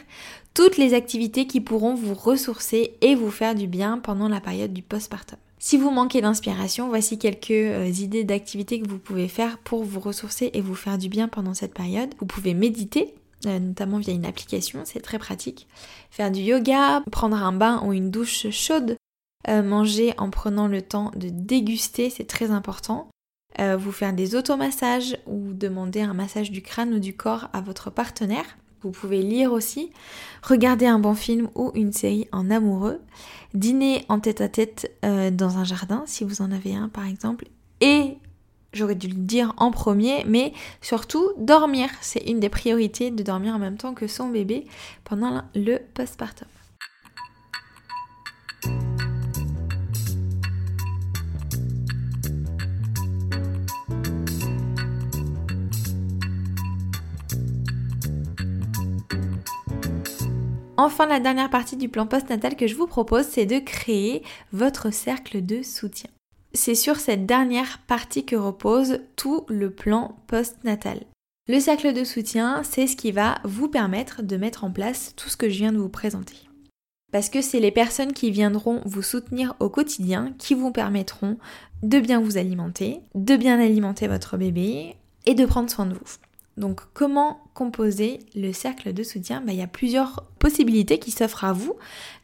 toutes 0.55 0.77
les 0.77 0.95
activités 0.95 1.47
qui 1.47 1.61
pourront 1.61 1.95
vous 1.95 2.15
ressourcer 2.15 2.97
et 3.01 3.15
vous 3.15 3.31
faire 3.31 3.55
du 3.55 3.67
bien 3.67 3.99
pendant 3.99 4.29
la 4.29 4.41
période 4.41 4.73
du 4.73 4.83
postpartum. 4.83 5.39
Si 5.61 5.77
vous 5.77 5.91
manquez 5.91 6.21
d'inspiration, 6.21 6.89
voici 6.89 7.19
quelques 7.19 7.51
euh, 7.51 7.87
idées 7.87 8.23
d'activités 8.23 8.81
que 8.81 8.89
vous 8.89 8.99
pouvez 8.99 9.27
faire 9.27 9.59
pour 9.59 9.83
vous 9.83 9.99
ressourcer 9.99 10.51
et 10.55 10.61
vous 10.61 10.77
faire 10.77 10.99
du 10.99 11.09
bien 11.09 11.27
pendant 11.27 11.53
cette 11.53 11.75
période. 11.75 12.15
Vous 12.21 12.27
pouvez 12.27 12.55
méditer, 12.55 13.15
euh, 13.47 13.59
notamment 13.59 13.99
via 13.99 14.15
une 14.15 14.25
application, 14.25 14.83
c'est 14.85 15.01
très 15.01 15.19
pratique. 15.19 15.67
Faire 16.11 16.31
du 16.31 16.41
yoga, 16.41 17.03
prendre 17.11 17.37
un 17.37 17.53
bain 17.53 17.83
ou 17.85 17.93
une 17.93 18.13
douche 18.13 18.51
chaude, 18.51 18.97
euh, 19.49 19.63
manger 19.65 20.15
en 20.17 20.31
prenant 20.31 20.69
le 20.69 20.81
temps 20.81 21.11
de 21.17 21.29
déguster, 21.29 22.09
c'est 22.09 22.27
très 22.27 22.51
important. 22.51 23.09
Vous 23.59 23.91
faire 23.91 24.13
des 24.13 24.37
automassages 24.37 25.17
ou 25.27 25.53
demander 25.53 26.01
un 26.01 26.15
massage 26.15 26.53
du 26.53 26.63
crâne 26.63 26.95
ou 26.95 27.01
du 27.01 27.17
corps 27.17 27.49
à 27.53 27.61
votre 27.61 27.91
partenaire. 27.91 28.57
Vous 28.83 28.91
pouvez 28.91 29.23
lire 29.23 29.53
aussi, 29.53 29.91
regarder 30.43 30.87
un 30.87 30.99
bon 30.99 31.15
film 31.15 31.49
ou 31.55 31.73
une 31.75 31.93
série 31.93 32.29
en 32.33 32.51
amoureux, 32.51 33.01
dîner 33.55 34.05
en 34.09 34.21
tête 34.21 34.41
à 34.41 34.49
tête 34.49 34.93
dans 35.03 35.59
un 35.59 35.65
jardin 35.65 36.05
si 36.07 36.25
vous 36.25 36.43
en 36.43 36.53
avez 36.53 36.75
un 36.75 36.89
par 36.89 37.07
exemple, 37.07 37.47
et 37.81 38.19
j'aurais 38.73 38.95
dû 38.95 39.09
le 39.09 39.15
dire 39.15 39.55
en 39.57 39.71
premier, 39.71 40.25
mais 40.27 40.53
surtout 40.81 41.33
dormir. 41.39 41.89
C'est 42.01 42.29
une 42.29 42.41
des 42.41 42.49
priorités 42.49 43.11
de 43.11 43.23
dormir 43.23 43.55
en 43.55 43.59
même 43.59 43.77
temps 43.77 43.95
que 43.95 44.07
son 44.07 44.29
bébé 44.29 44.67
pendant 45.05 45.43
le 45.55 45.79
postpartum. 45.95 46.49
Enfin, 60.79 61.07
la 61.07 61.21
dernière 61.21 61.51
partie 61.51 61.77
du 61.77 61.91
plan 61.91 62.07
postnatal 62.07 62.57
que 62.57 62.67
je 62.67 62.77
vous 62.77 62.87
propose, 62.87 63.27
c'est 63.27 63.45
de 63.45 63.59
créer 63.59 64.23
votre 64.53 64.91
cercle 64.91 65.45
de 65.45 65.63
soutien 65.63 66.09
c'est 66.55 66.75
sur 66.75 66.97
cette 66.97 67.27
dernière 67.27 67.79
partie 67.87 68.25
que 68.25 68.37
repose 68.37 69.01
tout 69.17 69.45
le 69.49 69.71
plan 69.71 70.17
postnatal. 70.27 71.01
Le 71.47 71.61
cercle 71.61 71.93
de 71.93 72.05
soutien, 72.05 72.63
c'est 72.63 72.87
ce 72.87 72.97
qui 72.97 73.13
va 73.13 73.39
vous 73.45 73.69
permettre 73.69 74.23
de 74.23 74.37
mettre 74.37 74.65
en 74.65 74.71
place 74.71 75.15
tout 75.17 75.29
ce 75.29 75.37
que 75.37 75.49
je 75.49 75.59
viens 75.59 75.73
de 75.73 75.79
vous 75.79 75.89
présenter. 75.89 76.37
Parce 77.11 77.31
que 77.31 77.41
c'est 77.41 77.61
les 77.61 77.71
personnes 77.71 78.13
qui 78.13 78.31
viendront 78.31 78.83
vous 78.85 79.03
soutenir 79.03 79.55
au 79.61 79.71
quotidien 79.71 80.35
qui 80.37 80.55
vous 80.55 80.73
permettront 80.73 81.39
de 81.83 82.01
bien 82.01 82.21
vous 82.21 82.37
alimenter, 82.37 83.01
de 83.15 83.37
bien 83.37 83.59
alimenter 83.59 84.09
votre 84.09 84.37
bébé 84.37 84.97
et 85.25 85.35
de 85.35 85.47
prendre 85.47 85.71
soin 85.71 85.87
de 85.87 85.95
vous. 85.95 86.28
Donc 86.59 86.81
comment 86.93 87.41
composer 87.55 88.19
le 88.35 88.53
cercle 88.53 88.93
de 88.93 89.03
soutien? 89.03 89.41
Bah, 89.41 89.53
Il 89.53 89.59
y 89.59 89.63
a 89.63 89.69
plusieurs 89.69 90.25
possibilités 90.39 90.99
qui 90.99 91.11
s'offrent 91.11 91.45
à 91.45 91.53
vous. 91.53 91.75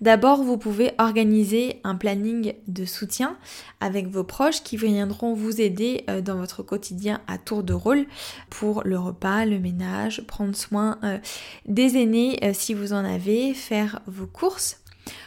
D'abord, 0.01 0.43
vous 0.43 0.59
pouvez 0.59 0.93
organiser 0.99 1.81
un 1.85 1.95
planning 1.95 2.55
de 2.69 2.85
soutien 2.85 3.37
avec 3.81 4.09
vos 4.09 4.25
proches 4.25 4.63
qui 4.63 4.77
viendront 4.77 5.35
vous 5.35 5.61
aider 5.61 6.05
euh, 6.09 6.21
dans 6.21 6.37
votre 6.37 6.63
quotidien 6.63 7.21
à 7.27 7.39
tour 7.39 7.63
de 7.63 7.73
rôle 7.73 8.07
pour 8.51 8.83
le 8.85 8.99
repas, 8.99 9.45
le 9.45 9.59
ménage, 9.59 10.27
prendre 10.27 10.57
soin 10.57 10.99
euh, 11.05 11.19
des 11.67 11.97
aînés 11.97 12.39
euh, 12.43 12.51
si 12.53 12.75
vous 12.75 12.93
en 12.93 13.05
avez, 13.05 13.55
faire 13.55 14.01
vos 14.07 14.27
courses. 14.27 14.81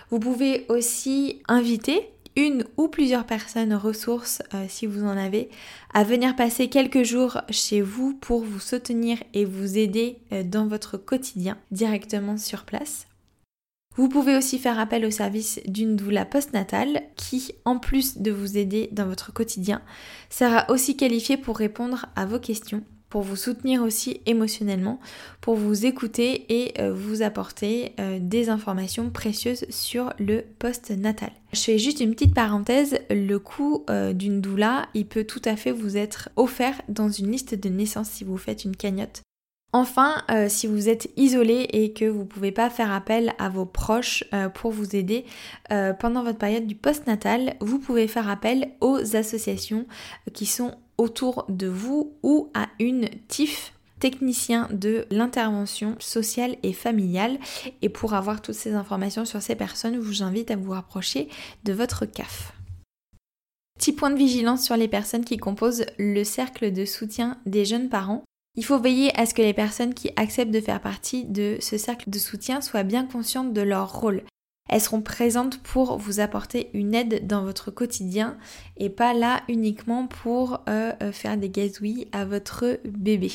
Vous 0.09 0.19
pouvez 0.19 0.65
aussi 0.69 1.41
inviter 1.47 2.09
une 2.37 2.65
ou 2.77 2.87
plusieurs 2.87 3.25
personnes 3.25 3.73
ressources, 3.73 4.41
euh, 4.53 4.65
si 4.69 4.85
vous 4.85 5.03
en 5.03 5.17
avez, 5.17 5.49
à 5.93 6.03
venir 6.03 6.35
passer 6.35 6.69
quelques 6.69 7.03
jours 7.03 7.41
chez 7.49 7.81
vous 7.81 8.13
pour 8.13 8.43
vous 8.43 8.59
soutenir 8.59 9.17
et 9.33 9.43
vous 9.43 9.77
aider 9.77 10.19
euh, 10.31 10.43
dans 10.43 10.67
votre 10.67 10.97
quotidien 10.97 11.57
directement 11.71 12.37
sur 12.37 12.63
place. 12.63 13.07
Vous 13.95 14.07
pouvez 14.07 14.37
aussi 14.37 14.59
faire 14.59 14.77
appel 14.77 15.03
au 15.05 15.11
service 15.11 15.59
d'une 15.65 15.95
doula 15.95 16.23
postnatale 16.23 17.01
qui, 17.15 17.53
en 17.65 17.79
plus 17.79 18.19
de 18.19 18.29
vous 18.29 18.55
aider 18.55 18.89
dans 18.91 19.07
votre 19.07 19.33
quotidien, 19.33 19.81
sera 20.29 20.69
aussi 20.69 20.95
qualifiée 20.95 21.37
pour 21.37 21.57
répondre 21.57 22.05
à 22.15 22.27
vos 22.27 22.39
questions 22.39 22.83
pour 23.09 23.21
vous 23.21 23.35
soutenir 23.35 23.83
aussi 23.83 24.21
émotionnellement, 24.25 24.99
pour 25.41 25.55
vous 25.55 25.85
écouter 25.85 26.45
et 26.49 26.81
euh, 26.81 26.93
vous 26.93 27.21
apporter 27.21 27.93
euh, 27.99 28.19
des 28.21 28.49
informations 28.49 29.09
précieuses 29.09 29.65
sur 29.69 30.13
le 30.19 30.43
post-natal. 30.59 31.31
Je 31.53 31.61
fais 31.61 31.77
juste 31.77 32.01
une 32.01 32.11
petite 32.13 32.33
parenthèse, 32.33 32.99
le 33.09 33.37
coût 33.37 33.85
euh, 33.89 34.13
d'une 34.13 34.41
doula, 34.41 34.87
il 34.93 35.07
peut 35.07 35.23
tout 35.23 35.41
à 35.45 35.55
fait 35.55 35.71
vous 35.71 35.95
être 35.95 36.29
offert 36.35 36.81
dans 36.89 37.09
une 37.09 37.31
liste 37.31 37.55
de 37.55 37.69
naissance 37.69 38.09
si 38.09 38.23
vous 38.23 38.37
faites 38.37 38.65
une 38.65 38.75
cagnotte. 38.75 39.21
Enfin, 39.73 40.23
si 40.47 40.65
vous 40.65 40.87
êtes 40.87 41.09
isolé 41.17 41.67
et 41.73 41.91
que 41.91 42.05
vous 42.05 42.21
ne 42.21 42.25
pouvez 42.25 42.53
pas 42.53 42.69
faire 42.69 42.91
appel 42.91 43.33
à 43.37 43.49
vos 43.49 43.65
proches 43.65 44.23
pour 44.55 44.71
vous 44.71 44.95
aider 44.95 45.25
pendant 45.99 46.23
votre 46.23 46.37
période 46.37 46.65
du 46.65 46.73
post-natal, 46.73 47.53
vous 47.59 47.77
pouvez 47.77 48.07
faire 48.07 48.29
appel 48.29 48.71
aux 48.79 49.17
associations 49.17 49.85
qui 50.33 50.45
sont 50.45 50.77
autour 50.97 51.45
de 51.49 51.67
vous 51.67 52.13
ou 52.23 52.49
à 52.53 52.67
une 52.79 53.07
TIF 53.27 53.73
technicien 53.99 54.67
de 54.71 55.05
l'intervention 55.09 55.95
sociale 55.99 56.57
et 56.63 56.73
familiale. 56.73 57.39
Et 57.81 57.89
pour 57.89 58.13
avoir 58.13 58.41
toutes 58.41 58.55
ces 58.55 58.73
informations 58.73 59.25
sur 59.25 59.41
ces 59.41 59.55
personnes, 59.55 59.95
je 59.95 59.99
vous 59.99 60.23
invite 60.23 60.51
à 60.51 60.55
vous 60.55 60.71
rapprocher 60.71 61.29
de 61.63 61.73
votre 61.73 62.05
CAF. 62.05 62.53
Petit 63.77 63.93
point 63.93 64.09
de 64.09 64.17
vigilance 64.17 64.63
sur 64.63 64.75
les 64.75 64.87
personnes 64.87 65.25
qui 65.25 65.37
composent 65.37 65.85
le 65.99 66.23
cercle 66.23 66.71
de 66.71 66.85
soutien 66.85 67.37
des 67.45 67.63
jeunes 67.63 67.89
parents. 67.89 68.23
Il 68.55 68.65
faut 68.65 68.79
veiller 68.79 69.15
à 69.19 69.27
ce 69.27 69.35
que 69.35 69.43
les 69.43 69.53
personnes 69.53 69.93
qui 69.93 70.09
acceptent 70.15 70.53
de 70.53 70.61
faire 70.61 70.81
partie 70.81 71.25
de 71.25 71.57
ce 71.61 71.77
cercle 71.77 72.09
de 72.09 72.17
soutien 72.17 72.59
soient 72.61 72.83
bien 72.83 73.05
conscientes 73.05 73.53
de 73.53 73.61
leur 73.61 73.93
rôle. 73.99 74.23
Elles 74.69 74.81
seront 74.81 75.01
présentes 75.01 75.61
pour 75.61 75.97
vous 75.97 76.19
apporter 76.19 76.69
une 76.73 76.93
aide 76.93 77.25
dans 77.25 77.43
votre 77.43 77.71
quotidien 77.71 78.37
et 78.77 78.89
pas 78.89 79.13
là 79.13 79.41
uniquement 79.47 80.07
pour 80.07 80.61
euh, 80.67 80.91
euh, 81.01 81.11
faire 81.11 81.37
des 81.37 81.49
gazouilles 81.49 82.07
à 82.11 82.25
votre 82.25 82.79
bébé. 82.85 83.31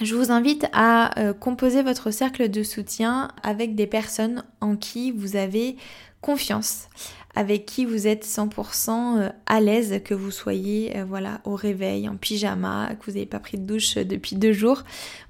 Je 0.00 0.14
vous 0.14 0.30
invite 0.30 0.66
à 0.72 1.18
euh, 1.18 1.32
composer 1.32 1.82
votre 1.82 2.10
cercle 2.12 2.48
de 2.48 2.62
soutien 2.62 3.30
avec 3.42 3.74
des 3.74 3.86
personnes 3.86 4.44
en 4.60 4.76
qui 4.76 5.10
vous 5.10 5.34
avez 5.34 5.76
confiance, 6.20 6.88
avec 7.34 7.66
qui 7.66 7.84
vous 7.84 8.06
êtes 8.06 8.24
100% 8.24 9.32
à 9.46 9.60
l'aise, 9.60 10.00
que 10.04 10.14
vous 10.14 10.30
soyez 10.30 11.02
voilà 11.06 11.40
au 11.44 11.54
réveil 11.54 12.08
en 12.08 12.16
pyjama, 12.16 12.94
que 12.96 13.06
vous 13.06 13.12
n'ayez 13.12 13.26
pas 13.26 13.38
pris 13.38 13.58
de 13.58 13.64
douche 13.64 13.96
depuis 13.96 14.34
deux 14.34 14.52
jours. 14.52 14.82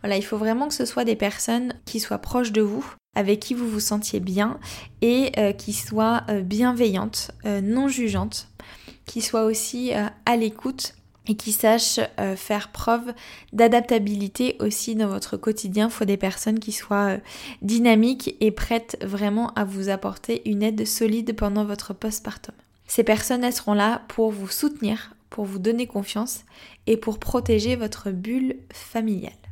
Voilà, 0.03 0.17
il 0.17 0.25
faut 0.25 0.39
vraiment 0.39 0.69
que 0.69 0.75
ce 0.75 0.87
soit 0.87 1.05
des 1.05 1.17
personnes 1.17 1.75
qui 1.85 2.01
soient 2.01 2.19
proches 2.19 2.53
de 2.53 2.63
vous, 2.63 2.95
avec 3.19 3.41
qui 3.41 3.55
vous 3.55 3.69
vous 3.69 3.81
sentiez 3.81 4.21
bien 4.21 4.61
et 5.03 5.33
euh, 5.39 5.53
qui 5.53 5.73
soit 5.73 6.23
euh, 6.29 6.41
bienveillante, 6.41 7.33
euh, 7.47 7.61
non 7.61 7.89
jugeante, 7.89 8.49
qui 9.07 9.23
soit 9.23 9.45
aussi 9.45 9.91
à 10.27 10.37
l'écoute 10.37 10.95
et 11.27 11.35
qui 11.35 11.53
sache 11.53 11.99
faire 12.37 12.71
preuve 12.73 13.15
d'adaptabilité 13.55 14.57
aussi 14.61 14.95
dans 14.97 15.09
votre 15.09 15.39
quotidien. 15.39 15.87
Il 15.87 15.91
faut 15.91 16.05
des 16.05 16.19
personnes 16.19 16.59
qui 16.59 16.73
soient 16.73 17.17
dynamiques 17.63 18.37
et 18.41 18.51
prêtes 18.51 18.99
vraiment 19.03 19.49
à 19.55 19.65
vous 19.65 19.89
apporter 19.89 20.47
une 20.47 20.63
aide 20.63 20.87
solide 20.87 21.35
pendant 21.35 21.65
votre 21.65 21.95
postpartum. 21.95 22.55
Ces 22.87 23.03
personnes, 23.03 23.45
elles 23.45 23.55
seront 23.55 23.73
là 23.73 24.03
pour 24.09 24.31
vous 24.31 24.49
soutenir, 24.49 25.15
pour 25.31 25.47
vous 25.47 25.59
donner 25.59 25.87
confiance 25.87 26.45
et 26.87 26.99
pour 26.99 27.19
protéger 27.19 27.77
votre 27.77 28.11
bulle 28.11 28.57
familiale. 28.71 29.48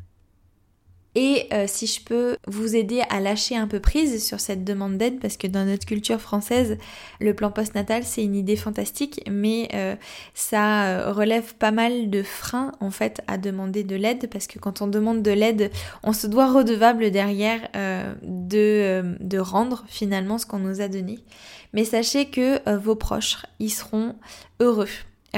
Et 1.19 1.49
euh, 1.55 1.65
si 1.67 1.87
je 1.87 2.03
peux 2.05 2.37
vous 2.47 2.77
aider 2.77 3.03
à 3.09 3.21
lâcher 3.21 3.57
un 3.57 3.67
peu 3.67 3.81
prise 3.81 4.23
sur 4.23 4.39
cette 4.39 4.65
demande 4.65 4.99
d'aide, 4.99 5.19
parce 5.19 5.39
que 5.39 5.47
dans 5.47 5.65
notre 5.65 5.87
culture 5.87 6.21
française, 6.21 6.77
le 7.21 7.33
plan 7.33 7.51
postnatal, 7.51 8.05
c'est 8.05 8.23
une 8.23 8.37
idée 8.37 8.55
fantastique, 8.55 9.23
mais 9.31 9.71
euh, 9.73 9.97
ça 10.35 10.85
euh, 10.85 11.13
relève 11.13 11.55
pas 11.55 11.71
mal 11.71 12.11
de 12.11 12.23
freins 12.23 12.73
en 12.81 12.91
fait 12.91 13.23
à 13.29 13.39
demander 13.39 13.83
de 13.83 13.97
l'aide, 13.97 14.29
parce 14.31 14.47
que 14.47 14.59
quand 14.59 14.83
on 14.83 14.89
demande 14.89 15.23
de 15.23 15.31
l'aide, 15.31 15.71
on 16.03 16.13
se 16.13 16.27
doit 16.27 16.53
redevable 16.53 17.11
derrière 17.11 17.67
de, 18.23 19.17
de 19.19 19.39
rendre 19.39 19.85
finalement 19.89 20.37
ce 20.37 20.45
qu'on 20.45 20.59
nous 20.59 20.83
a 20.83 20.89
donné. 20.89 21.19
Mais 21.73 21.85
sachez 21.85 22.27
que 22.27 22.77
vos 22.77 22.95
proches, 22.95 23.39
ils 23.59 23.71
seront 23.71 24.17
heureux 24.61 24.89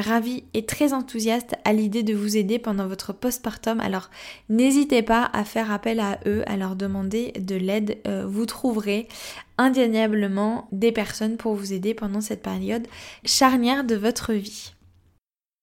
ravi 0.01 0.45
et 0.55 0.67
très 0.67 0.93
enthousiaste 0.93 1.55
à 1.65 1.73
l'idée 1.73 2.03
de 2.03 2.15
vous 2.15 2.37
aider 2.37 2.59
pendant 2.59 2.87
votre 2.87 3.13
postpartum. 3.13 3.81
Alors 3.81 4.11
n'hésitez 4.49 5.03
pas 5.03 5.31
à 5.33 5.45
faire 5.45 5.71
appel 5.71 6.01
à 6.01 6.19
eux, 6.27 6.43
à 6.47 6.57
leur 6.57 6.77
demander 6.77 7.33
de 7.33 7.57
l'aide. 7.57 7.99
Euh, 8.07 8.27
vous 8.27 8.47
trouverez 8.47 9.09
indéniablement 9.59 10.69
des 10.73 10.93
personnes 10.93 11.37
pour 11.37 11.55
vous 11.55 11.73
aider 11.73 11.95
pendant 11.95 12.21
cette 12.21 12.43
période 12.43 12.87
charnière 13.25 13.85
de 13.85 13.97
votre 13.97 14.33
vie. 14.33 14.73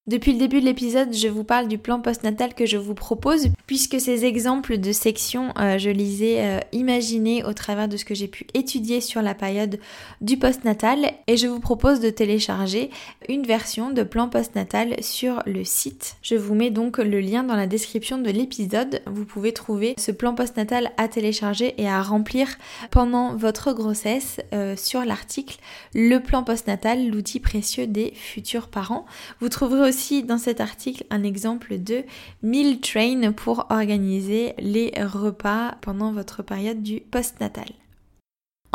Depuis 0.07 0.33
le 0.33 0.37
début 0.37 0.59
de 0.59 0.65
l'épisode, 0.65 1.15
je 1.15 1.27
vous 1.27 1.43
parle 1.43 1.67
du 1.67 1.79
plan 1.79 1.99
postnatal 1.99 2.53
que 2.53 2.67
je 2.67 2.77
vous 2.77 2.93
propose, 2.93 3.47
puisque 3.65 3.99
ces 3.99 4.23
exemples 4.23 4.77
de 4.77 4.91
sections, 4.91 5.51
euh, 5.57 5.79
je 5.79 5.89
les 5.89 6.23
ai 6.23 6.45
euh, 6.45 6.59
imaginés 6.73 7.43
au 7.43 7.53
travers 7.53 7.87
de 7.87 7.97
ce 7.97 8.05
que 8.05 8.13
j'ai 8.13 8.27
pu 8.27 8.45
étudier 8.53 9.01
sur 9.01 9.23
la 9.23 9.33
période 9.33 9.79
du 10.21 10.37
postnatal, 10.37 11.11
et 11.25 11.37
je 11.37 11.47
vous 11.47 11.59
propose 11.59 12.01
de 12.01 12.11
télécharger 12.11 12.91
une 13.29 13.47
version 13.47 13.89
de 13.89 14.03
plan 14.03 14.29
postnatal 14.29 14.95
sur 15.01 15.41
le 15.47 15.63
site. 15.63 16.17
Je 16.21 16.35
vous 16.35 16.53
mets 16.53 16.69
donc 16.69 16.99
le 16.99 17.19
lien 17.19 17.41
dans 17.41 17.55
la 17.55 17.65
description 17.65 18.19
de 18.19 18.29
l'épisode. 18.29 19.01
Vous 19.07 19.25
pouvez 19.25 19.53
trouver 19.53 19.95
ce 19.97 20.11
plan 20.11 20.35
postnatal 20.35 20.91
à 20.97 21.07
télécharger 21.07 21.73
et 21.81 21.89
à 21.89 22.03
remplir 22.03 22.47
pendant 22.91 23.35
votre 23.35 23.73
grossesse 23.73 24.39
euh, 24.53 24.75
sur 24.75 25.03
l'article 25.03 25.57
Le 25.95 26.19
plan 26.19 26.43
postnatal, 26.43 27.07
l'outil 27.07 27.39
précieux 27.39 27.87
des 27.87 28.13
futurs 28.13 28.67
parents. 28.67 29.07
Vous 29.39 29.49
trouverez 29.49 29.89
aussi 29.89 29.94
aussi 29.95 30.23
dans 30.23 30.37
cet 30.37 30.59
article 30.59 31.05
un 31.09 31.23
exemple 31.23 31.77
de 31.77 32.03
meal 32.43 32.81
train 32.81 33.31
pour 33.31 33.67
organiser 33.69 34.53
les 34.59 34.91
repas 35.01 35.75
pendant 35.79 36.11
votre 36.11 36.43
période 36.43 36.83
du 36.83 36.99
postnatal. 36.99 37.69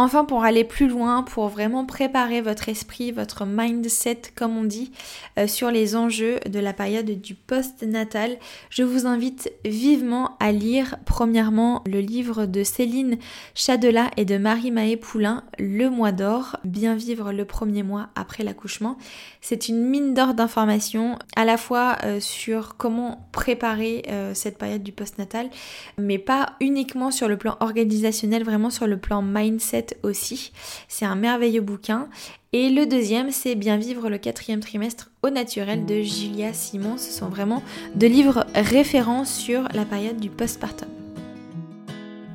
Enfin, 0.03 0.25
pour 0.25 0.45
aller 0.45 0.65
plus 0.65 0.89
loin, 0.89 1.23
pour 1.23 1.49
vraiment 1.49 1.85
préparer 1.85 2.41
votre 2.41 2.71
esprit, 2.71 3.13
votre 3.13 3.45
mindset, 3.45 4.23
comme 4.35 4.57
on 4.57 4.65
dit, 4.65 4.93
euh, 5.39 5.47
sur 5.47 5.71
les 5.71 5.95
enjeux 5.95 6.41
de 6.49 6.59
la 6.59 6.73
période 6.73 7.21
du 7.21 7.35
post-natal, 7.35 8.39
je 8.71 8.83
vous 8.83 9.07
invite 9.07 9.53
vivement 9.63 10.39
à 10.41 10.53
lire 10.53 10.97
premièrement 11.05 11.83
le 11.85 12.01
livre 12.01 12.47
de 12.47 12.65
Céline 12.65 13.19
Chadela 13.55 14.11
et 14.17 14.25
de 14.25 14.39
Marie-Maë 14.39 14.97
Poulain, 14.97 15.45
Le 15.59 15.91
mois 15.91 16.13
d'or, 16.13 16.57
bien 16.65 16.95
vivre 16.95 17.31
le 17.31 17.45
premier 17.45 17.83
mois 17.83 18.09
après 18.15 18.43
l'accouchement. 18.43 18.97
C'est 19.43 19.69
une 19.69 19.85
mine 19.85 20.15
d'or 20.15 20.33
d'informations 20.33 21.19
à 21.37 21.45
la 21.45 21.59
fois 21.59 21.99
euh, 22.05 22.21
sur 22.21 22.79
comment 22.79 23.29
préparer 23.33 24.05
euh, 24.09 24.33
cette 24.33 24.57
période 24.57 24.83
du 24.83 24.93
post-natal, 24.93 25.51
mais 25.99 26.17
pas 26.17 26.55
uniquement 26.61 27.11
sur 27.11 27.29
le 27.29 27.37
plan 27.37 27.59
organisationnel, 27.61 28.45
vraiment 28.45 28.71
sur 28.71 28.87
le 28.87 28.97
plan 28.97 29.21
mindset 29.21 29.89
aussi. 30.03 30.53
C'est 30.89 31.05
un 31.05 31.17
merveilleux 31.17 31.61
bouquin. 31.61 32.09
Et 32.53 32.69
le 32.69 32.87
deuxième, 32.87 33.31
c'est 33.31 33.55
Bien 33.55 33.77
vivre 33.77 34.09
le 34.11 34.19
quatrième 34.19 34.61
trimestre 34.61 35.11
au 35.23 35.31
naturel 35.31 35.87
de 35.87 36.03
Julia 36.03 36.53
Simon. 36.53 36.97
Ce 36.99 37.11
sont 37.11 37.29
vraiment 37.29 37.63
deux 37.95 38.09
livres 38.09 38.47
référents 38.55 39.25
sur 39.25 39.69
la 39.75 39.85
période 39.85 40.19
du 40.19 40.31
postpartum. 40.31 41.00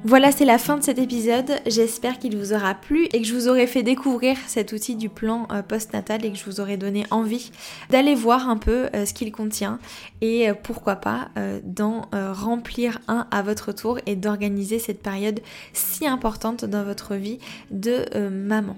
Voilà, 0.08 0.32
c'est 0.32 0.46
la 0.46 0.60
fin 0.60 0.78
de 0.78 0.84
cet 0.84 1.00
épisode. 1.00 1.52
J'espère 1.66 2.20
qu'il 2.20 2.38
vous 2.38 2.54
aura 2.54 2.76
plu 2.76 3.06
et 3.06 3.24
que 3.24 3.28
je 3.28 3.34
vous 3.34 3.48
aurai 3.48 3.66
fait 3.66 3.82
découvrir 3.82 4.38
cet 4.46 4.72
outil 4.72 4.96
du 4.96 5.10
plan 5.10 5.48
euh, 5.52 5.64
postnatal 5.64 6.24
et 6.24 6.32
que 6.32 6.38
je 6.38 6.46
vous 6.46 6.60
aurai 6.60 6.78
donné 6.78 7.08
envie 7.10 7.52
d'aller 7.90 8.14
voir 8.14 8.48
un 8.48 8.58
peu 8.58 8.88
euh, 8.94 9.08
ce 9.08 9.16
qu'il 9.16 9.32
contient 9.32 9.80
et 10.22 10.48
euh, 10.48 10.54
pourquoi 10.54 10.98
pas 10.98 11.30
d'en 11.64 12.04
remplir 12.14 13.00
un 13.08 13.26
à 13.32 13.42
votre 13.42 13.72
tour 13.72 13.98
et 14.06 14.16
d'organiser 14.16 14.78
cette 14.78 15.02
période 15.02 15.40
si 15.74 16.06
importante 16.06 16.66
dans 16.66 16.84
votre 16.84 17.16
vie 17.16 17.40
de 17.72 18.06
maman. 18.30 18.78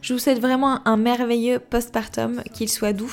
Je 0.00 0.12
vous 0.12 0.20
souhaite 0.20 0.38
vraiment 0.38 0.86
un 0.86 0.96
merveilleux 0.96 1.58
postpartum, 1.58 2.42
qu'il 2.52 2.68
soit 2.68 2.92
doux, 2.92 3.12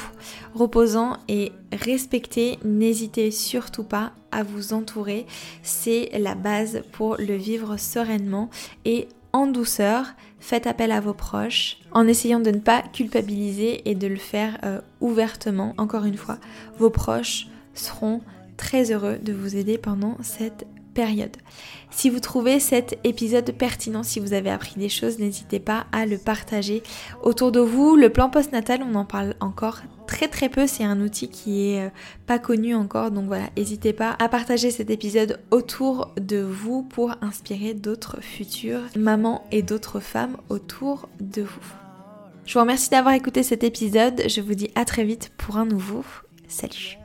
reposant 0.53 1.17
et 1.27 1.51
respecté. 1.73 2.59
N'hésitez 2.63 3.31
surtout 3.31 3.83
pas 3.83 4.11
à 4.31 4.43
vous 4.43 4.73
entourer. 4.73 5.25
C'est 5.63 6.09
la 6.19 6.35
base 6.35 6.83
pour 6.91 7.17
le 7.17 7.35
vivre 7.35 7.77
sereinement 7.77 8.49
et 8.85 9.07
en 9.33 9.47
douceur. 9.47 10.05
Faites 10.39 10.67
appel 10.67 10.91
à 10.91 11.01
vos 11.01 11.15
proches 11.15 11.77
en 11.91 12.07
essayant 12.07 12.39
de 12.39 12.51
ne 12.51 12.59
pas 12.59 12.83
culpabiliser 12.93 13.89
et 13.89 13.95
de 13.95 14.05
le 14.05 14.15
faire 14.17 14.59
euh, 14.63 14.79
ouvertement. 15.01 15.73
Encore 15.79 16.05
une 16.05 16.17
fois, 16.17 16.37
vos 16.77 16.91
proches 16.91 17.47
seront 17.73 18.21
très 18.57 18.91
heureux 18.91 19.17
de 19.17 19.33
vous 19.33 19.55
aider 19.55 19.79
pendant 19.79 20.17
cette 20.21 20.67
Si 21.91 22.09
vous 22.09 22.19
trouvez 22.19 22.59
cet 22.59 22.97
épisode 23.03 23.51
pertinent, 23.51 24.03
si 24.03 24.19
vous 24.19 24.33
avez 24.33 24.49
appris 24.49 24.75
des 24.77 24.89
choses, 24.89 25.19
n'hésitez 25.19 25.59
pas 25.59 25.85
à 25.91 26.05
le 26.05 26.17
partager 26.17 26.83
autour 27.23 27.51
de 27.51 27.59
vous. 27.59 27.95
Le 27.95 28.09
plan 28.09 28.29
postnatal, 28.29 28.81
on 28.83 28.95
en 28.95 29.05
parle 29.05 29.35
encore 29.39 29.81
très 30.07 30.27
très 30.27 30.49
peu, 30.49 30.67
c'est 30.67 30.83
un 30.83 31.01
outil 31.01 31.29
qui 31.29 31.69
est 31.69 31.85
euh, 31.85 31.89
pas 32.27 32.39
connu 32.39 32.75
encore, 32.75 33.11
donc 33.11 33.25
voilà, 33.25 33.45
n'hésitez 33.57 33.91
pas 33.91 34.15
à 34.19 34.29
partager 34.29 34.71
cet 34.71 34.89
épisode 34.89 35.39
autour 35.51 36.13
de 36.19 36.37
vous 36.37 36.83
pour 36.83 37.15
inspirer 37.21 37.73
d'autres 37.73 38.21
futures 38.21 38.83
mamans 38.95 39.45
et 39.51 39.63
d'autres 39.63 39.99
femmes 39.99 40.37
autour 40.49 41.09
de 41.19 41.41
vous. 41.41 41.73
Je 42.45 42.53
vous 42.53 42.59
remercie 42.59 42.91
d'avoir 42.91 43.15
écouté 43.15 43.41
cet 43.41 43.63
épisode, 43.63 44.21
je 44.27 44.41
vous 44.41 44.53
dis 44.53 44.69
à 44.75 44.85
très 44.85 45.03
vite 45.03 45.31
pour 45.37 45.57
un 45.57 45.65
nouveau. 45.65 46.05
Salut 46.47 47.04